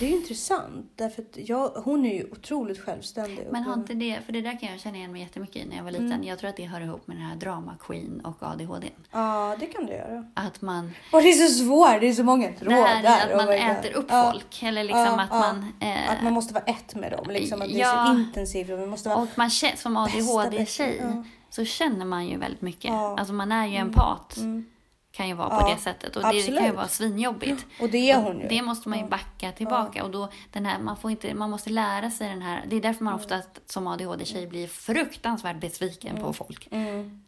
Det 0.00 0.06
är 0.06 0.10
intressant, 0.10 0.92
därför 0.96 1.22
att 1.22 1.48
jag, 1.48 1.68
hon 1.68 2.06
är 2.06 2.14
ju 2.14 2.24
otroligt 2.32 2.80
självständig. 2.80 3.46
Men 3.50 3.62
har 3.62 3.74
inte 3.74 3.94
det, 3.94 4.18
för 4.26 4.32
det 4.32 4.40
där 4.40 4.60
kan 4.60 4.68
jag 4.72 4.80
känna 4.80 4.96
igen 4.96 5.12
mig 5.12 5.20
jättemycket 5.20 5.56
i 5.56 5.68
när 5.68 5.76
jag 5.76 5.84
var 5.84 5.90
liten. 5.90 6.12
Mm. 6.12 6.24
Jag 6.24 6.38
tror 6.38 6.50
att 6.50 6.56
det 6.56 6.64
hör 6.64 6.80
ihop 6.80 7.06
med 7.06 7.16
den 7.16 7.24
här 7.26 7.36
drama 7.36 7.74
queen 7.80 8.20
och 8.20 8.36
ADHD. 8.42 8.88
Ja, 9.10 9.56
det 9.60 9.66
kan 9.66 9.86
det 9.86 9.92
göra. 9.96 10.24
Att 10.34 10.62
man, 10.62 10.92
Och 11.12 11.22
det 11.22 11.28
är 11.28 11.48
så 11.48 11.64
svårt, 11.64 12.00
det 12.00 12.08
är 12.08 12.12
så 12.12 12.24
många 12.24 12.46
det 12.48 12.52
trådar. 12.56 12.76
här 12.76 13.04
är 13.04 13.26
att 13.26 13.30
Oh 13.30 13.36
man 13.36 13.46
God. 13.46 13.54
äter 13.86 13.92
upp 13.96 14.06
Ja, 14.08 14.30
folk. 14.32 14.62
Eller 14.62 14.84
liksom 14.84 15.00
Ja, 15.00 15.20
att 15.22 15.30
man... 15.30 15.72
Eh, 15.80 16.10
Att 16.12 16.22
man 16.22 16.32
måste 16.32 16.54
vara 16.54 16.64
ett 16.64 16.94
med 16.94 17.12
dem, 17.12 17.26
liksom, 17.30 17.62
att 17.62 17.68
det 17.68 17.80
är 17.80 18.06
så 18.14 18.18
intensivt. 18.20 18.70
Och 18.70 18.78
man 18.78 18.88
måste 18.90 19.08
vara... 19.08 19.18
Och 19.18 19.28
man 19.34 19.50
känner, 19.50 19.76
som 19.76 19.96
ADHD-tjej 19.96 21.02
så 21.50 21.64
känner 21.64 22.04
man 22.04 22.26
ju 22.26 22.36
väldigt 22.38 22.62
mycket. 22.62 22.90
Alltså 22.92 23.32
man 23.32 23.52
är 23.52 23.66
ju 23.66 23.76
empat. 23.76 24.36
Mm. 24.36 24.64
Kan 25.12 25.28
ju 25.28 25.34
vara 25.34 25.48
på 25.48 25.68
Ja, 25.68 25.74
det 25.74 25.80
sättet. 25.80 26.16
Och 26.16 26.22
det, 26.22 26.28
det 26.28 26.42
kan 26.42 26.52
ju 26.52 26.58
absolut. 26.58 26.76
vara 26.76 26.88
svinjobbigt. 26.88 27.66
Och 27.80 27.88
det 27.88 28.10
är 28.10 28.22
hon 28.22 28.40
ju. 28.40 28.48
Det 28.48 28.62
måste 28.62 28.88
man 28.88 28.98
ju 28.98 29.04
backa 29.06 29.52
tillbaka. 29.52 30.04
Och 30.04 30.10
då, 30.10 30.28
den 30.52 30.66
här, 30.66 30.78
man, 30.78 30.96
får 30.96 31.10
inte, 31.10 31.34
man 31.34 31.50
måste 31.50 31.70
lära 31.70 32.10
sig 32.10 32.28
den 32.28 32.42
här. 32.42 32.64
Det 32.68 32.76
är 32.76 32.80
därför 32.80 33.04
man 33.04 33.14
ofta 33.14 33.42
som 33.66 33.86
ADHD-tjej 33.86 34.46
blir 34.46 34.66
fruktansvärt 34.68 35.60
besviken 35.60 36.16
på 36.16 36.32
folk. 36.32 36.68
Mm. 36.70 37.22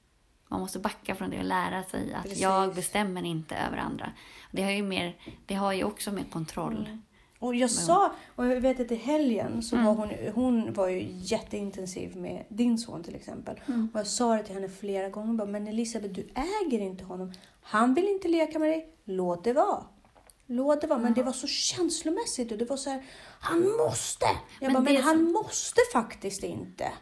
man 0.49 0.61
måste 0.61 0.79
backa 0.79 1.15
från 1.15 1.31
det 1.31 1.39
och 1.39 1.45
lära 1.45 1.83
sig 1.83 2.15
att 2.15 2.23
Precis. 2.23 2.41
jag 2.41 2.75
bestämmer 2.75 3.25
inte 3.25 3.57
över 3.57 3.77
andra. 3.77 4.13
Det 4.51 4.63
har 4.63 4.71
ju, 4.71 4.83
mer, 4.83 5.17
det 5.47 5.55
har 5.55 5.73
ju 5.73 5.85
också 5.85 6.13
med 6.13 6.31
kontroll. 6.31 6.87
Mm. 6.87 7.03
Och 7.39 7.55
jag 7.55 7.71
sa, 7.71 8.13
och 8.35 8.47
jag 8.47 8.61
vet 8.61 8.81
att 8.81 8.93
i 8.93 8.95
helgen 8.97 9.63
så 9.63 9.77
var 9.77 9.95
hon, 9.95 10.11
hon 10.35 10.73
var 10.73 10.89
ju 10.89 11.07
jätteintensiv 11.11 12.17
med 12.17 12.45
din 12.49 12.79
son 12.79 13.03
till 13.05 13.15
exempel. 13.15 13.61
Och 13.93 14.01
jag 14.01 14.07
sa 14.07 14.37
det 14.37 14.43
till 14.43 14.55
henne 14.55 14.69
flera 14.69 15.09
gånger, 15.09 15.35
bara, 15.35 15.49
men 15.49 15.69
Elisabeth 15.69 16.15
du 16.15 16.29
äger 16.35 16.79
inte 16.81 17.05
honom. 17.05 17.33
Han 17.65 17.95
vill 17.95 18.09
inte 18.09 18.29
leka 18.29 18.59
med 18.59 18.69
dig, 18.71 18.89
låt 19.05 19.45
det 19.45 19.53
vara. 19.53 19.85
Låt 20.47 20.81
det 20.81 20.87
vara. 20.87 20.99
Men 20.99 21.15
det 21.15 21.23
var 21.23 21.33
så 21.33 21.47
känslomässigt 21.47 22.53
och 22.53 22.59
det 22.59 22.65
var 22.65 22.77
så 22.77 22.91
här, 22.91 23.03
han 23.41 23.77
måste! 23.77 24.27
Jag 24.61 24.73
Men 24.73 24.73
bara, 24.73 24.83
men 24.85 24.95
det 24.95 25.01
han 25.01 25.33
måste 25.33 25.81
faktiskt 25.93 26.43
inte. 26.45 26.93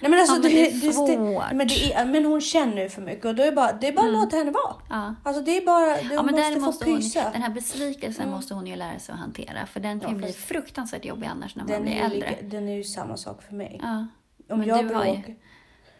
Nej 0.00 0.10
men 0.10 0.14
alltså 0.20 0.34
Ja, 0.36 0.40
men 0.42 0.50
det 0.52 0.86
är 0.86 0.92
svårt. 0.92 1.52
men, 1.52 1.68
det 1.68 1.92
är, 1.92 2.04
men 2.06 2.24
hon 2.24 2.40
känner 2.40 2.82
ju 2.82 2.88
för 2.88 3.02
mycket 3.02 3.24
och 3.24 3.34
då 3.34 3.42
är 3.42 3.46
det 3.46 3.52
bara, 3.52 3.72
det 3.72 3.88
är 3.88 3.92
bara 3.92 4.06
att 4.06 4.12
låta 4.12 4.36
henne 4.36 4.50
vara. 4.50 4.74
Ja. 4.90 5.14
Alltså 5.24 5.42
det 5.42 5.56
är 5.56 5.66
bara, 5.66 5.86
det, 5.86 6.02
Ja, 6.02 6.16
hon 6.16 6.26
men 6.26 6.34
måste, 6.34 6.60
måste 6.60 6.84
få 6.84 6.90
hon, 6.90 7.00
pysa. 7.00 7.30
den 7.32 7.42
här 7.42 7.50
besvikelsen 7.50 8.30
måste 8.30 8.54
hon 8.54 8.66
ju 8.66 8.76
lära 8.76 8.98
sig 8.98 9.12
att 9.12 9.18
hantera. 9.18 9.66
För 9.66 9.80
den 9.80 10.00
kan 10.00 10.10
ju 10.10 10.16
Ja, 10.16 10.18
bli 10.18 10.26
fast- 10.26 10.38
fruktansvärt 10.38 11.04
jobbig 11.04 11.26
annars 11.26 11.56
när 11.56 11.64
man 11.64 11.72
Den 11.72 11.82
blir 11.82 11.92
är, 11.92 11.96
ju 11.96 12.02
äldre. 12.04 12.30
lika, 12.30 12.42
den 12.42 12.68
är 12.68 12.76
ju 12.76 12.84
samma 12.84 13.16
sak 13.16 13.42
för 13.42 13.54
mig. 13.54 13.80
Ja. 13.82 14.06
Om 14.50 14.58
Men 14.58 14.68
jag 14.68 14.88
du 14.88 14.94
har 14.94 15.04
ju- 15.04 15.12
bråkar... 15.12 15.34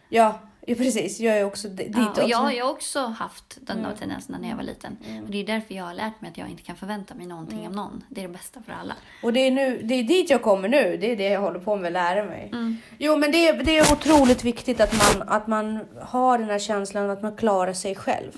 Ja, 0.09 0.39
ja, 0.67 0.75
precis. 0.75 1.19
Jag 1.19 1.37
är 1.37 1.43
också 1.43 1.67
di- 1.67 1.83
dit 1.83 1.97
Ja, 2.15 2.23
och 2.23 2.29
jag 2.29 2.37
har 2.37 2.51
ju 2.51 2.63
också 2.63 2.99
haft 3.05 3.57
den 3.61 3.83
där 3.83 3.95
tendensen 3.99 4.37
när 4.41 4.49
jag 4.49 4.55
var 4.55 4.63
liten. 4.63 4.97
Och 5.25 5.29
det 5.31 5.37
är 5.37 5.45
därför 5.45 5.73
jag 5.75 5.83
har 5.83 5.93
lärt 5.93 6.21
mig 6.21 6.31
att 6.31 6.37
jag 6.37 6.49
inte 6.49 6.63
kan 6.63 6.75
förvänta 6.75 7.15
mig 7.15 7.25
någonting 7.27 7.67
av 7.67 7.73
någon. 7.73 8.03
Det 8.09 8.21
är 8.23 8.27
det 8.27 8.33
bästa 8.33 8.61
för 8.65 8.73
alla. 8.73 8.93
Och 9.23 9.33
det 9.33 9.39
är, 9.39 9.51
nu, 9.51 9.81
det 9.83 9.93
är 9.95 10.03
dit 10.03 10.29
jag 10.29 10.41
kommer 10.41 10.69
nu. 10.69 10.97
Det 10.97 11.11
är 11.11 11.15
det 11.17 11.23
jag 11.29 11.41
håller 11.41 11.59
på 11.59 11.75
med 11.75 11.85
att 11.87 11.93
lära 11.93 12.25
mig. 12.25 12.51
Jo, 12.97 13.17
men 13.17 13.31
det 13.31 13.47
är, 13.47 13.63
det 13.63 13.77
är 13.77 13.93
otroligt 13.93 14.43
viktigt 14.43 14.79
att 14.81 14.93
man, 15.17 15.29
att 15.29 15.47
man 15.47 15.79
har 16.01 16.37
den 16.37 16.49
här 16.49 16.59
känslan 16.59 17.09
att 17.09 17.21
man 17.21 17.35
klarar 17.35 17.73
sig 17.73 17.95
själv. 17.95 18.31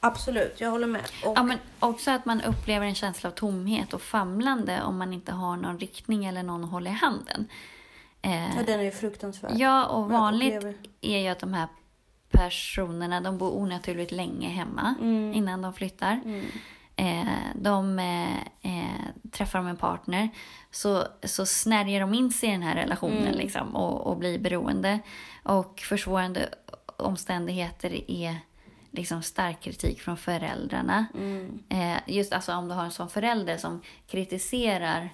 Absolut, 0.00 0.60
jag 0.60 0.70
håller 0.70 0.86
med. 0.86 1.02
Och, 1.24 1.38
Ja, 1.38 1.42
men 1.42 1.58
också 1.78 2.10
att 2.10 2.24
man 2.24 2.40
upplever 2.42 2.86
en 2.86 2.94
känsla 2.94 3.30
av 3.30 3.34
tomhet 3.34 3.92
och 3.94 4.02
famlande 4.02 4.82
om 4.82 4.98
man 4.98 5.12
inte 5.12 5.32
har 5.32 5.56
någon 5.56 5.78
riktning 5.78 6.24
eller 6.24 6.42
någon 6.42 6.64
att 6.64 6.70
hålla 6.70 6.90
i 6.90 6.92
handen. 6.92 7.48
Eh, 8.22 8.56
ja, 8.56 8.62
den 8.66 8.80
är 8.80 8.84
ju 8.84 8.90
fruktansvärd. 8.90 9.52
Ja, 9.56 9.86
och 9.86 10.10
vanligt 10.10 10.64
är 11.00 11.18
ju 11.18 11.28
att 11.28 11.38
de 11.38 11.54
här 11.54 11.68
personerna, 12.30 13.20
de 13.20 13.38
bor 13.38 13.56
onaturligt 13.56 14.12
länge 14.12 14.48
hemma 14.48 14.94
Mm. 15.00 15.32
innan 15.34 15.62
de 15.62 15.72
flyttar. 15.74 16.20
Eh, 16.96 17.24
de 17.54 17.98
eh, 17.98 18.36
eh, 18.62 19.00
träffar 19.30 19.58
de 19.58 19.66
en 19.68 19.76
partner, 19.76 20.28
så, 20.70 21.04
så 21.24 21.46
snärjer 21.46 22.00
de 22.00 22.14
in 22.14 22.30
sig 22.32 22.48
i 22.48 22.52
den 22.52 22.62
här 22.62 22.74
relationen 22.74 23.22
Mm. 23.26 23.34
liksom, 23.38 23.76
och, 23.76 24.06
och 24.06 24.16
blir 24.16 24.38
beroende. 24.38 24.98
Och 25.42 25.80
försvårande 25.80 26.48
omständigheter 26.96 28.10
är 28.10 28.36
liksom 28.90 29.22
stark 29.22 29.60
kritik 29.60 30.00
från 30.00 30.16
föräldrarna. 30.16 31.06
Mm. 31.14 31.58
Eh, 31.68 31.96
just 32.06 32.32
alltså 32.32 32.52
om 32.54 32.68
du 32.68 32.74
har 32.74 32.84
en 32.84 32.90
sån 32.90 33.08
förälder 33.08 33.56
som 33.56 33.80
kritiserar 34.06 35.08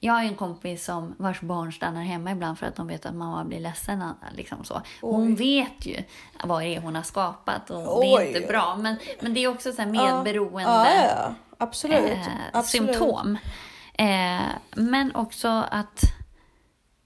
jag 0.00 0.12
har 0.12 0.22
en 0.22 0.34
kompis 0.36 0.84
som 0.84 1.14
vars 1.18 1.40
barn 1.40 1.72
stannar 1.72 2.02
hemma 2.02 2.30
ibland 2.30 2.58
för 2.58 2.66
att 2.66 2.76
de 2.76 2.86
vet 2.86 3.06
att 3.06 3.14
mamma 3.14 3.44
blir 3.44 3.60
ledsen. 3.60 4.04
Liksom 4.32 4.64
så. 4.64 4.82
Hon 5.00 5.34
vet 5.34 5.86
ju 5.86 6.02
vad 6.44 6.62
det 6.62 6.68
är 6.68 6.80
hon 6.80 6.94
har 6.94 7.02
skapat 7.02 7.70
och 7.70 8.00
det 8.00 8.06
är 8.12 8.18
Oj. 8.18 8.26
inte 8.26 8.40
bra. 8.48 8.76
Men, 8.76 8.96
men 9.20 9.34
det 9.34 9.44
är 9.44 9.48
också 9.48 9.72
så 9.72 9.82
här 9.82 9.88
medberoende 9.90 10.62
Ja, 10.62 10.90
ja, 10.90 11.04
ja. 11.04 11.34
Absolut. 11.58 12.10
eh, 12.10 12.26
Absolut. 12.52 12.86
symptom. 12.96 13.38
Eh, 13.94 14.40
men 14.76 15.14
också 15.14 15.48
att 15.70 16.02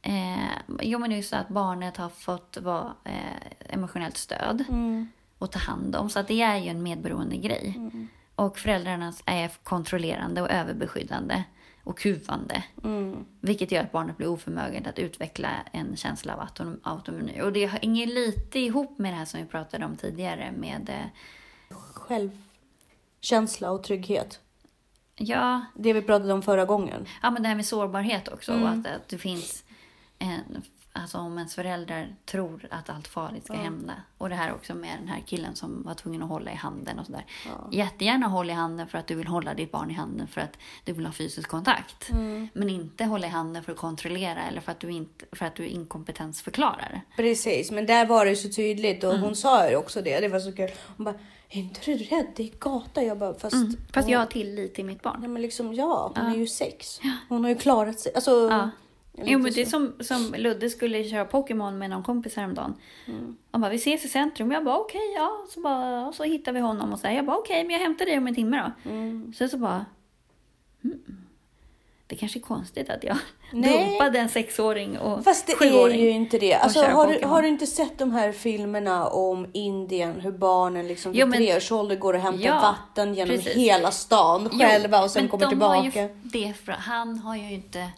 eh, 0.02 0.48
jo, 0.82 0.98
men 0.98 1.10
det 1.10 1.14
är 1.14 1.16
ju 1.16 1.22
så 1.22 1.36
att 1.36 1.48
barnet 1.48 1.96
har 1.96 2.08
fått 2.08 2.58
vara 2.60 2.92
eh, 3.04 3.74
emotionellt 3.74 4.16
stöd 4.16 4.64
Mm. 4.68 5.08
och 5.38 5.50
ta 5.50 5.58
hand 5.58 5.96
om. 5.96 6.10
Så 6.10 6.18
att 6.18 6.28
det 6.28 6.42
är 6.42 6.56
ju 6.56 6.68
en 6.68 6.82
medberoende 6.82 7.36
grej. 7.36 7.80
Och 8.34 8.58
föräldrarna 8.58 9.12
är 9.26 9.50
kontrollerande 9.62 10.42
och 10.42 10.50
överbeskyddande 10.50 11.42
och 11.84 11.98
kuvande. 11.98 12.64
Mm. 12.84 13.24
Vilket 13.40 13.72
gör 13.72 13.80
att 13.82 13.92
barnet 13.92 14.16
blir 14.16 14.28
oförmöget 14.28 14.86
att 14.86 14.98
utveckla 14.98 15.48
en 15.72 15.96
känsla 15.96 16.34
av 16.36 16.40
auton- 16.40 16.80
autonomi. 16.82 17.40
Och 17.42 17.52
det 17.52 17.66
hänger 17.66 18.06
lite 18.06 18.58
ihop 18.58 18.98
med 18.98 19.12
det 19.12 19.16
här 19.16 19.24
som 19.24 19.40
vi 19.40 19.46
pratade 19.46 19.84
om 19.84 19.96
tidigare 19.96 20.52
med 20.52 20.88
eh, 20.88 21.06
Självkänsla 23.20 23.70
och 23.70 23.82
trygghet. 23.84 24.40
ja, 25.16 25.64
Det 25.74 25.92
vi 25.92 26.02
pratade 26.02 26.32
om 26.32 26.42
förra 26.42 26.64
gången. 26.64 27.06
ja, 27.22 27.30
men 27.30 27.42
det 27.42 27.48
här 27.48 27.56
med 27.56 27.66
sårbarhet 27.66 28.28
också. 28.28 28.52
Mm. 28.52 28.62
Och 28.64 28.68
att, 28.68 28.96
att 28.96 29.08
det 29.08 29.18
finns 29.18 29.64
en, 30.18 30.62
alltså 30.92 31.18
om 31.18 31.38
ens 31.38 31.54
föräldrar 31.54 32.16
tror 32.26 32.68
att 32.70 32.90
allt 32.90 33.08
farligt 33.08 33.44
ska 33.44 33.54
hända. 33.54 33.92
Och 34.18 34.28
det 34.28 34.34
här 34.34 34.52
också 34.52 34.74
med 34.74 34.98
den 34.98 35.08
här 35.08 35.20
killen 35.26 35.54
som 35.54 35.82
var 35.82 35.94
tvungen 35.94 36.22
att 36.22 36.28
hålla 36.28 36.52
i 36.52 36.54
handen 36.54 36.98
och 36.98 37.06
sådär. 37.06 37.24
Jättegärna 37.72 38.26
håll 38.26 38.50
i 38.50 38.52
handen 38.52 38.88
för 38.88 38.98
att 38.98 39.06
du 39.06 39.14
vill 39.14 39.26
hålla 39.26 39.54
ditt 39.54 39.72
barn 39.72 39.90
i 39.90 39.94
handen 39.94 40.28
för 40.28 40.40
att 40.40 40.56
du 40.84 40.92
vill 40.92 41.06
ha 41.06 41.12
fysisk 41.12 41.48
kontakt. 41.48 42.10
Mm. 42.10 42.48
Men 42.54 42.70
inte 42.70 43.04
hålla 43.04 43.26
i 43.26 43.30
handen 43.30 43.64
för 43.64 43.72
att 43.72 43.78
kontrollera 43.78 44.42
eller 44.42 44.60
för 44.60 44.72
att 44.72 44.80
du, 44.80 44.90
inte, 44.92 45.24
för 45.32 45.46
att 45.46 45.54
du 45.54 45.64
är 45.64 45.68
inkompetensförklarare. 45.68 47.00
Precis, 47.16 47.70
men 47.70 47.86
där 47.86 48.06
var 48.06 48.26
det 48.26 48.36
så 48.36 48.48
tydligt 48.48 49.04
Mm. 49.04 49.14
och 49.16 49.20
hon 49.20 49.36
sa 49.36 49.70
ju 49.70 49.76
också 49.76 50.02
det. 50.02 50.20
Det 50.20 50.28
var 50.28 50.40
så 50.40 50.52
kul. 50.52 50.70
Hon 50.96 51.04
bara, 51.04 51.14
är 51.48 51.58
inte 51.60 51.80
du 51.84 51.96
rädd? 51.96 52.26
Det 52.36 52.42
är 52.42 52.50
gata. 52.58 53.02
Jag 53.02 53.18
bara, 53.18 53.34
fast... 53.34 53.54
Mm. 53.54 53.76
Fast 53.92 54.04
hon, 54.04 54.12
jag 54.12 54.18
har 54.18 54.26
tillit 54.26 54.74
till 54.74 54.84
mitt 54.84 55.02
barn. 55.02 55.18
Ja, 55.22 55.28
men 55.28 55.42
liksom 55.42 55.74
ja, 55.74 56.12
hon 56.16 56.26
är 56.26 56.36
ju 56.36 56.46
sex. 56.46 57.00
Hon 57.28 57.44
har 57.44 57.48
ju 57.50 57.56
klarat 57.56 58.00
sig. 58.00 58.14
Alltså, 58.14 58.48
Ja. 58.50 58.70
Jo, 59.16 59.38
men 59.38 59.52
det 59.52 59.60
är 59.60 59.64
så. 59.64 59.70
som, 59.70 59.92
som 60.00 60.34
Ludde 60.38 60.70
skulle 60.70 61.04
köra 61.04 61.24
Pokémon 61.24 61.78
med 61.78 61.90
någon 61.90 62.02
kompis 62.02 62.36
häromdagen. 62.36 62.74
Mm. 63.06 63.36
Han 63.50 63.60
bara, 63.60 63.70
vi 63.70 63.76
ses 63.76 64.04
i 64.04 64.08
centrum. 64.08 64.50
Jag 64.52 64.64
bara, 64.64 64.78
okej, 64.78 65.12
ja. 65.16 65.44
Så, 65.54 65.60
bara, 65.60 66.06
och 66.06 66.14
så 66.14 66.22
hittar 66.24 66.52
vi 66.52 66.60
honom 66.60 66.92
och 66.92 66.98
så 66.98 67.06
här, 67.06 67.14
jag 67.14 67.24
bara, 67.26 67.36
okej, 67.36 67.64
men 67.64 67.70
jag 67.72 67.80
hämtar 67.80 68.06
dig 68.06 68.18
om 68.18 68.26
en 68.26 68.34
timme 68.34 68.70
då. 68.84 68.90
Mm. 68.90 69.32
Sen 69.38 69.48
så 69.48 69.56
bara, 69.58 69.86
mm, 70.84 70.98
det 72.06 72.16
kanske 72.16 72.38
är 72.38 72.40
konstigt 72.40 72.90
att 72.90 73.04
jag 73.04 73.16
Nej. 73.52 73.88
dumpade 73.88 74.18
en 74.18 74.28
sexåring 74.28 74.98
och 74.98 75.24
Fast 75.24 75.46
det 75.46 75.52
är 75.66 75.88
ju 75.94 76.10
inte 76.10 76.38
det. 76.38 76.54
Alltså, 76.54 76.82
har, 76.82 77.06
du, 77.06 77.26
har 77.26 77.42
du 77.42 77.48
inte 77.48 77.66
sett 77.66 77.98
de 77.98 78.12
här 78.12 78.32
filmerna 78.32 79.06
om 79.08 79.46
Indien? 79.52 80.20
Hur 80.20 80.32
barnen 80.32 80.88
liksom 80.88 81.12
Jo, 81.14 81.18
vid 81.26 81.28
men- 81.30 81.38
tre 81.38 81.56
års 81.56 81.72
ålder 81.72 81.96
går 81.96 82.14
och 82.14 82.20
hämtar 82.20 82.44
Ja, 82.46 82.60
vatten 82.60 83.14
genom 83.14 83.36
precis. 83.36 83.54
hela 83.56 83.90
stan 83.90 84.48
Jo, 84.52 84.58
själva 84.58 85.02
och 85.02 85.10
sen 85.10 85.28
kommer 85.28 85.44
de 85.44 85.48
tillbaka. 85.48 85.76
Har 85.78 85.84
ju 86.08 86.08
det 86.22 86.52
för, 86.64 86.72
han 86.72 87.18
har 87.18 87.36
ju 87.36 87.52
inte, 87.54 87.88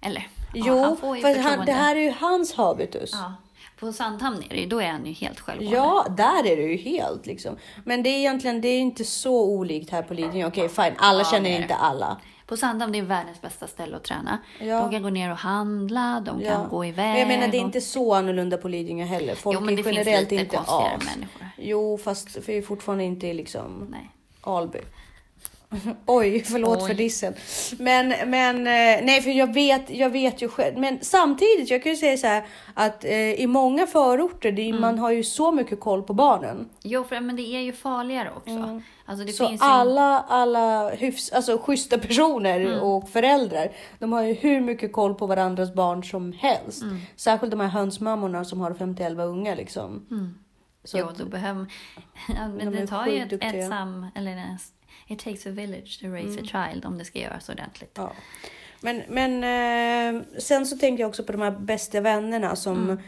eller 0.00 0.28
ja, 0.54 0.64
Jo, 0.66 0.78
han 0.82 0.96
får 0.96 1.16
ju 1.16 1.22
för 1.22 1.38
han, 1.38 1.66
det 1.66 1.72
här 1.72 1.96
är 1.96 2.00
ju 2.00 2.10
hans 2.10 2.54
habitus. 2.54 3.10
Ja, 3.12 3.34
på 3.80 3.92
Sandhamn 3.92 4.42
är 4.50 4.56
det 4.56 4.66
då 4.66 4.80
är 4.80 4.88
han 4.90 5.06
ju 5.06 5.12
helt 5.12 5.40
självgående. 5.40 5.76
Ja, 5.76 6.06
där 6.16 6.46
är 6.46 6.56
det 6.56 6.62
ju 6.62 6.76
helt 6.76 7.26
liksom. 7.26 7.56
Men 7.84 8.02
det 8.02 8.10
är 8.10 8.18
egentligen 8.18 8.60
det 8.60 8.68
är 8.68 8.80
inte 8.80 9.04
så 9.04 9.44
olikt 9.44 9.90
här 9.90 10.02
på 10.02 10.14
Lidingö. 10.14 10.46
Okej, 10.46 10.68
fine. 10.68 10.92
Alla 10.98 11.18
Ja, 11.18 11.24
känner 11.24 11.60
inte 11.60 11.74
alla. 11.74 12.16
På 12.46 12.56
Sandhamn 12.56 12.92
det 12.92 12.98
är 12.98 13.02
världens 13.02 13.40
bästa 13.40 13.66
ställe 13.66 13.96
att 13.96 14.04
träna. 14.04 14.38
Ja. 14.60 14.80
De 14.80 14.90
kan 14.90 15.02
gå 15.02 15.10
ner 15.10 15.30
och 15.30 15.36
handla, 15.38 16.22
de 16.26 16.40
kan 16.40 16.68
gå 16.68 16.84
iväg. 16.84 17.08
Men 17.10 17.18
jag 17.18 17.28
menar, 17.28 17.48
det 17.48 17.56
är 17.56 17.60
och- 17.60 17.66
inte 17.66 17.80
så 17.80 18.14
annorlunda 18.14 18.56
på 18.56 18.68
Lidingö 18.68 19.04
heller. 19.04 19.34
Folk 19.34 19.54
Jo, 19.58 19.60
men 19.64 19.74
det 19.76 19.80
är 19.80 19.84
finns 19.84 19.96
generellt 19.96 20.30
lite 20.30 20.42
inte 20.44 20.56
konstigare 20.56 20.96
as. 20.96 21.04
människor. 21.16 21.46
Jo, 21.58 21.98
fast 22.04 22.48
vi 22.48 22.58
är 22.58 22.62
fortfarande 22.62 23.04
inte 23.04 23.32
liksom 23.32 23.86
Nej. 23.90 24.10
Alby. 24.40 24.78
Oj, 26.06 26.42
förlåt 26.44 26.82
Oj. 26.82 26.86
för 26.88 26.94
dissen. 26.94 27.34
Men, 27.78 28.30
men 28.30 28.56
eh, 28.56 29.04
nej, 29.06 29.22
för 29.22 29.30
jag 29.30 29.54
vet, 29.54 29.90
jag 29.90 30.10
vet 30.10 30.42
ju 30.42 30.48
själv. 30.48 30.78
Men 30.78 30.98
samtidigt, 31.02 31.70
jag 31.70 31.82
kan 31.82 31.92
ju 31.92 31.96
säga 31.96 32.16
så 32.16 32.26
här 32.26 32.44
att 32.74 33.04
eh, 33.04 33.12
i 33.32 33.46
många 33.46 33.86
förorter, 33.86 34.52
det, 34.52 34.68
Mm. 34.68 34.80
man 34.80 34.98
har 34.98 35.10
ju 35.10 35.24
så 35.24 35.52
mycket 35.52 35.80
koll 35.80 36.02
på 36.02 36.12
barnen. 36.14 36.68
Jo, 36.82 37.04
för, 37.04 37.20
men 37.20 37.36
det 37.36 37.42
är 37.42 37.60
ju 37.60 37.72
farligare 37.72 38.30
också. 38.36 38.80
Alltså, 39.06 39.24
det 39.24 39.32
Så 39.32 39.48
finns 39.48 39.60
ju... 39.62 39.64
alla, 39.66 40.20
alla 40.28 40.90
hyfs, 40.90 41.32
alltså 41.32 41.58
schyssta 41.58 41.98
personer 41.98 42.60
Mm. 42.60 42.80
och 42.80 43.08
föräldrar, 43.10 43.68
de 43.98 44.12
har 44.12 44.22
ju 44.22 44.32
hur 44.34 44.60
mycket 44.60 44.92
koll 44.92 45.14
på 45.14 45.26
varandras 45.26 45.74
barn 45.74 46.04
som 46.04 46.32
helst. 46.32 46.82
Mm. 46.82 46.98
Särskilt 47.16 47.50
de 47.50 47.60
här 47.60 47.68
hönsmammorna 47.68 48.44
som 48.44 48.60
har 48.60 48.70
50-11 48.70 49.22
unga 49.24 49.54
liksom. 49.54 50.06
Så 50.84 50.98
jo, 50.98 51.06
då 51.18 51.24
behöver... 51.24 51.66
Men 52.28 52.58
De 52.58 52.64
det 52.70 52.86
tar 52.86 53.06
ju 53.06 53.18
ett, 53.22 53.32
ett 53.32 53.68
sam... 53.68 54.06
Eller 54.14 54.30
en, 54.30 54.58
it 55.10 55.18
takes 55.18 55.46
a 55.46 55.50
village 55.50 56.00
to 56.00 56.06
raise 56.06 56.40
a 56.40 56.44
child 56.44 56.84
om 56.84 56.98
det 56.98 57.04
ska 57.04 57.18
göras 57.18 57.48
ordentligt. 57.48 57.92
Ja. 57.94 58.12
Men, 58.80 59.02
men 59.08 59.44
eh, 60.16 60.22
sen 60.38 60.66
så 60.66 60.78
tänker 60.78 61.02
jag 61.02 61.08
också 61.08 61.24
på 61.24 61.32
de 61.32 61.40
här 61.40 61.50
bästa 61.50 62.00
vännerna 62.00 62.56
som 62.56 62.84
Mm. 62.84 62.98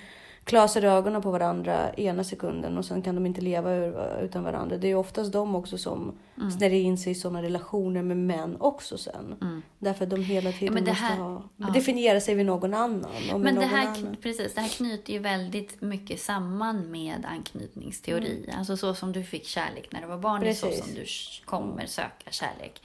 Klasar 0.44 0.82
ögonen 0.84 1.22
på 1.22 1.30
varandra 1.30 1.92
ena 1.94 2.24
sekunden 2.24 2.78
och 2.78 2.84
sen 2.84 3.02
kan 3.02 3.14
de 3.14 3.26
inte 3.26 3.40
leva 3.40 3.74
utan 4.20 4.44
varandra. 4.44 4.76
Det 4.78 4.88
är 4.88 4.94
oftast 4.94 5.32
de 5.32 5.54
också 5.54 5.78
som 5.78 6.12
Mm. 6.36 6.50
snärjer 6.50 6.80
in 6.80 6.98
sig 6.98 7.12
i 7.12 7.14
sådana 7.14 7.42
relationer 7.42 8.02
med 8.02 8.16
män 8.16 8.56
också 8.60 8.98
sen. 8.98 9.62
Därför 9.78 10.04
att 10.04 10.10
de 10.10 10.22
hela 10.24 10.52
tiden 10.52 10.74
men 10.74 10.84
det 10.84 10.90
måste 10.90 11.04
här- 11.04 11.16
ha, 11.18 11.42
ja. 11.56 11.66
definiera 11.66 12.20
sig 12.20 12.34
vid 12.34 12.46
någon 12.46 12.74
annan. 12.74 13.10
Men 13.38 13.54
det 13.54 13.60
här, 13.66 13.86
annan. 13.86 14.16
precis, 14.22 14.54
det 14.54 14.60
här 14.60 14.68
knyter 14.68 15.12
ju 15.12 15.18
väldigt 15.18 15.80
mycket 15.80 16.20
samman 16.20 16.90
med 16.90 17.26
anknytningsteori. 17.28 18.50
Alltså 18.58 18.76
så 18.76 18.94
som 18.94 19.12
du 19.12 19.24
fick 19.24 19.44
kärlek 19.46 19.88
när 19.92 20.00
du 20.00 20.06
var 20.06 20.18
barn, 20.18 20.42
är 20.42 20.52
så 20.54 20.66
Precis. 20.66 20.84
som 20.84 20.94
du 20.94 21.04
kommer 21.44 21.86
söka 21.86 22.30
kärlek 22.30 22.82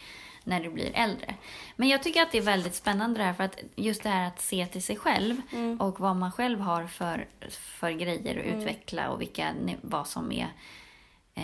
när 0.47 0.63
du 0.63 0.69
blir 0.69 0.91
äldre. 0.93 1.35
Men 1.75 1.87
jag 1.89 2.03
tycker 2.03 2.21
att 2.21 2.31
det 2.31 2.37
är 2.37 2.41
väldigt 2.41 2.75
spännande 2.75 3.19
det 3.19 3.23
här 3.23 3.33
för 3.33 3.43
att 3.43 3.59
just 3.75 4.03
det 4.03 4.09
här 4.09 4.27
att 4.27 4.41
se 4.41 4.65
till 4.65 4.83
sig 4.83 4.95
själv 4.95 5.41
Mm. 5.53 5.81
och 5.81 5.99
vad 5.99 6.15
man 6.15 6.31
själv 6.31 6.59
har 6.59 6.87
för, 6.87 7.27
för 7.49 7.91
grejer 7.91 8.39
att 8.39 8.45
Mm. 8.45 8.59
utveckla 8.59 9.09
och 9.09 9.21
vilka, 9.21 9.53
vad 9.81 10.07
som 10.07 10.31
är 10.31 10.47
eh, 11.35 11.43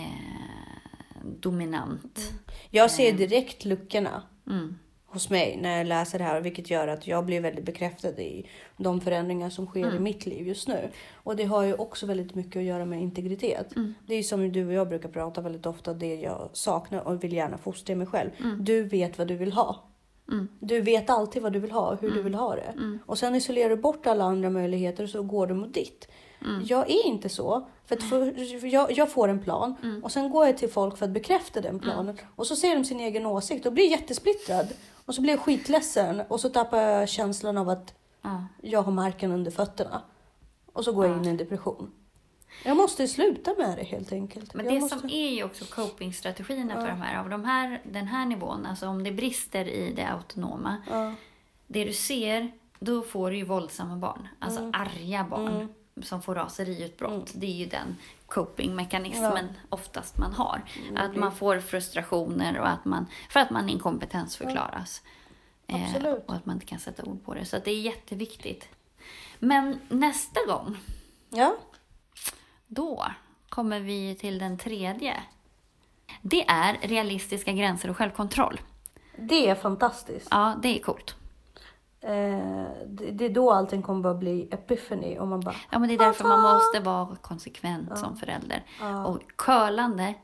dominant. 1.22 2.32
Jag 2.70 2.90
ser 2.90 3.12
direkt 3.12 3.64
luckorna 3.64 4.22
Mm. 4.46 4.78
Hos 5.14 5.30
mig 5.30 5.58
när 5.62 5.78
jag 5.78 5.86
läser 5.86 6.18
det 6.18 6.24
här, 6.24 6.40
vilket 6.40 6.70
gör 6.70 6.88
att 6.88 7.06
jag 7.06 7.24
blir 7.24 7.40
väldigt 7.40 7.64
bekräftad 7.64 8.08
i 8.08 8.46
de 8.76 9.00
förändringar 9.00 9.50
som 9.50 9.66
sker 9.66 9.94
i 9.96 9.98
mitt 9.98 10.26
liv 10.26 10.46
just 10.48 10.68
nu. 10.68 10.88
Och 11.14 11.36
det 11.36 11.44
har 11.44 11.62
ju 11.62 11.74
också 11.74 12.06
väldigt 12.06 12.34
mycket 12.34 12.56
att 12.56 12.62
göra 12.64 12.84
med 12.84 13.02
integritet. 13.02 13.72
Det 14.06 14.14
är 14.14 14.22
som 14.22 14.52
du 14.52 14.66
och 14.66 14.72
jag 14.72 14.88
brukar 14.88 15.08
prata 15.08 15.40
väldigt 15.40 15.66
ofta, 15.66 15.94
det 15.94 16.14
jag 16.14 16.50
saknar 16.52 17.08
och 17.08 17.24
vill 17.24 17.32
gärna 17.32 17.58
fostra 17.58 17.92
i 17.92 17.96
mig 17.96 18.06
själv. 18.06 18.30
Du 18.60 18.82
vet 18.82 19.18
vad 19.18 19.26
du 19.28 19.36
vill 19.36 19.52
ha. 19.52 19.84
Du 20.60 20.80
vet 20.80 21.10
alltid 21.10 21.42
vad 21.42 21.52
du 21.52 21.58
vill 21.58 21.70
ha, 21.72 21.94
hur 21.94 22.10
du 22.10 22.22
vill 22.22 22.34
ha 22.34 22.54
det. 22.56 22.98
Och 23.06 23.18
sen 23.18 23.34
isolerar 23.34 23.70
du 23.70 23.76
bort 23.76 24.06
alla 24.06 24.24
andra 24.24 24.50
möjligheter 24.50 25.04
och 25.04 25.10
så 25.10 25.22
går 25.22 25.46
du 25.46 25.54
mot 25.54 25.74
ditt. 25.74 26.08
Jag 26.64 26.90
är 26.90 27.06
inte 27.06 27.28
så. 27.28 27.68
För, 27.86 27.96
för, 27.96 28.60
för 28.60 28.66
jag, 28.66 28.92
jag 28.92 29.10
får 29.12 29.28
en 29.28 29.40
plan 29.42 29.74
och 30.02 30.12
sen 30.12 30.30
går 30.30 30.46
jag 30.46 30.58
till 30.58 30.70
folk 30.70 30.98
för 30.98 31.04
att 31.06 31.12
bekräfta 31.12 31.60
den 31.60 31.78
planen. 31.78 32.18
Och 32.36 32.46
så 32.46 32.56
ser 32.56 32.74
de 32.74 32.84
sin 32.84 33.00
egen 33.00 33.26
åsikt 33.26 33.66
och 33.66 33.72
blir 33.72 33.90
jättesplittrad. 33.90 34.66
Och 35.06 35.14
så 35.14 35.20
blir 35.22 35.32
jag 35.32 35.40
skitledsen 35.40 36.20
och 36.28 36.40
så 36.40 36.48
tappar 36.48 36.78
jag 36.78 37.08
känslan 37.08 37.58
av 37.58 37.68
att 37.68 37.94
Ja. 38.22 38.44
jag 38.62 38.82
har 38.82 38.92
marken 38.92 39.32
under 39.32 39.50
fötterna. 39.50 40.02
Och 40.72 40.84
så 40.84 40.92
går 40.92 41.06
jag 41.06 41.16
in 41.16 41.24
i 41.24 41.28
en 41.28 41.36
depression. 41.36 41.90
Jag 42.64 42.76
måste 42.76 43.08
sluta 43.08 43.54
med 43.58 43.78
det 43.78 43.84
helt 43.84 44.12
enkelt. 44.12 44.54
Men 44.54 44.64
jag 44.66 44.74
det 44.74 44.80
måste... 44.80 44.98
som 44.98 45.10
är 45.10 45.28
ju 45.30 45.44
också 45.44 45.64
copingstrategierna 45.64 46.80
för 46.80 46.88
de 46.88 47.00
här, 47.02 47.20
av 47.20 47.30
de 47.30 47.44
här, 47.44 47.82
den 47.92 48.06
här 48.06 48.26
nivån, 48.26 48.66
alltså 48.66 48.88
om 48.88 49.04
det 49.04 49.12
brister 49.12 49.64
i 49.68 49.92
det 49.96 50.08
autonoma, 50.08 50.76
Ja. 50.90 51.12
det 51.66 51.84
du 51.84 51.92
ser, 51.92 52.52
då 52.78 53.02
får 53.02 53.30
du 53.30 53.36
ju 53.36 53.44
våldsamma 53.44 53.96
barn. 53.96 54.28
Alltså 54.38 54.60
Mm. 54.60 54.72
arga 54.74 55.26
barn 55.30 55.74
som 56.02 56.22
får 56.22 56.34
raseriutbrott. 56.34 57.30
Det 57.34 57.46
är 57.46 57.50
ju 57.54 57.66
den 57.66 57.96
copingmekanismen 58.26 59.48
oftast 59.68 60.18
man 60.18 60.32
har. 60.32 60.62
Att 60.96 61.16
man 61.16 61.32
får 61.36 61.58
frustrationer 61.60 62.58
och 62.60 62.68
att 62.68 62.84
man, 62.84 63.06
för 63.30 63.40
att 63.40 63.50
man 63.50 63.68
inkompetensförklaras. 63.68 65.02
Eh, 65.66 65.84
Absolut. 65.84 66.24
och 66.28 66.34
att 66.34 66.46
man 66.46 66.56
inte 66.56 66.66
kan 66.66 66.78
sätta 66.78 67.02
ord 67.04 67.24
på 67.24 67.34
det. 67.34 67.44
Så 67.44 67.58
det 67.58 67.70
är 67.70 67.80
jätteviktigt. 67.80 68.68
Men 69.38 69.80
nästa 69.88 70.40
gång, 70.46 70.76
Ja. 71.28 71.56
då 72.66 73.04
kommer 73.48 73.80
vi 73.80 74.14
till 74.20 74.38
den 74.38 74.58
tredje. 74.58 75.22
Det 76.22 76.44
är 76.48 76.78
realistiska 76.82 77.52
gränser 77.52 77.90
och 77.90 77.96
självkontroll. 77.96 78.60
Det 79.16 79.48
är 79.48 79.54
fantastiskt. 79.54 80.28
Ja, 80.30 80.54
det 80.62 80.78
är 80.78 80.82
coolt. 80.82 81.16
Eh, 82.04 82.66
det, 82.86 83.24
är 83.24 83.28
då 83.28 83.50
allting 83.52 83.82
kommer 83.82 84.00
bara 84.00 84.14
bli 84.14 84.48
epiphany. 84.50 85.18
Och 85.18 85.28
man 85.28 85.40
bara, 85.40 85.54
Ja, 85.70 85.78
men 85.78 85.88
det 85.88 85.94
är 85.94 85.98
därför 85.98 86.24
man 86.24 86.42
måste 86.42 86.80
vara 86.80 87.16
konsekvent 87.16 87.98
som 87.98 88.16
förälder. 88.16 88.62
Och 89.06 89.18
curlande 89.36 90.14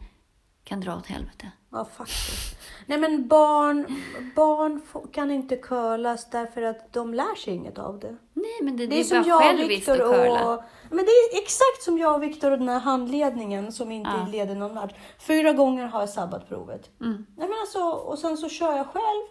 kan 0.64 0.80
dra 0.80 0.96
åt 0.96 1.06
helvete. 1.06 1.50
ja 1.72 1.84
faktiskt. 1.84 2.58
Nej 2.86 2.98
men 2.98 3.28
barn, 3.28 4.02
barn 4.36 4.80
kan 5.12 5.30
inte 5.30 5.56
curlas 5.56 6.30
därför 6.30 6.62
att 6.62 6.92
de 6.92 7.14
lär 7.14 7.34
sig 7.34 7.54
inget 7.54 7.78
av 7.78 7.98
det. 8.00 8.16
Nej, 8.32 8.58
men 8.62 8.76
det, 8.76 8.86
Det 8.86 8.94
är 8.94 8.98
det 8.98 9.04
som 9.04 9.18
är 9.18 9.22
bara 9.22 9.28
jag 9.28 9.54
och 9.54 9.60
att 9.60 9.68
Viktor 9.70 9.96
curla. 9.96 10.54
och... 10.54 10.62
Men 10.90 10.98
det 11.04 11.10
är 11.10 11.42
exakt 11.42 11.82
som 11.82 11.98
jag 11.98 12.14
och 12.14 12.22
Viktor 12.22 12.50
och 12.50 12.58
den 12.58 12.68
här 12.68 12.78
handledningen 12.80 13.72
som 13.72 13.90
inte 13.90 14.10
Ja. 14.10 14.26
leder 14.32 14.54
någon 14.54 14.74
vart. 14.74 14.94
Fyra 15.18 15.52
gånger 15.52 15.86
har 15.86 16.00
jag 16.00 16.08
sabbat 16.08 16.48
provet. 16.48 16.90
Mm. 17.00 17.26
Nej, 17.36 17.48
men 17.48 17.56
alltså, 17.60 17.78
och 17.82 18.18
sen 18.18 18.36
så 18.36 18.48
kör 18.48 18.76
jag 18.76 18.86
själv. 18.86 19.26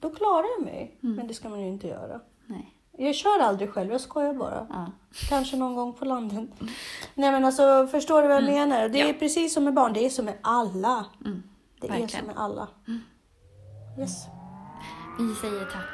Då 0.00 0.10
klarar 0.10 0.46
jag 0.58 0.64
mig. 0.64 0.98
Mm. 1.02 1.16
Men 1.16 1.26
det 1.26 1.34
ska 1.34 1.48
man 1.48 1.60
ju 1.60 1.68
inte 1.68 1.86
göra. 1.88 2.20
Nej. 2.46 2.70
Jag 2.98 3.14
kör 3.14 3.38
aldrig 3.40 3.70
själv, 3.70 3.92
jag 3.92 4.00
skojar 4.00 4.34
bara. 4.34 4.66
Ja. 4.70 4.86
Kanske 5.28 5.56
någon 5.56 5.74
gång 5.74 5.92
på 5.92 6.04
landet. 6.04 6.48
Nej 7.14 7.32
men 7.32 7.44
alltså, 7.44 7.86
förstår 7.90 8.22
du 8.22 8.28
vad 8.28 8.36
jag 8.36 8.44
menar? 8.44 8.78
Det 8.88 8.98
är 8.98 9.04
Mm. 9.04 9.14
Ja. 9.14 9.18
precis 9.18 9.54
som 9.54 9.64
med 9.64 9.74
barn, 9.74 9.92
det 9.92 10.04
är 10.06 10.10
som 10.10 10.24
med 10.24 10.34
alla. 10.42 11.04
Mm. 11.24 11.42
Det 11.80 11.86
är 11.86 11.90
Verkligen. 11.90 12.08
som 12.08 12.26
med 12.26 12.36
alla. 12.38 12.68
Yes. 13.98 14.24
Vi 15.18 15.34
säger 15.34 15.64
tack. 15.64 15.86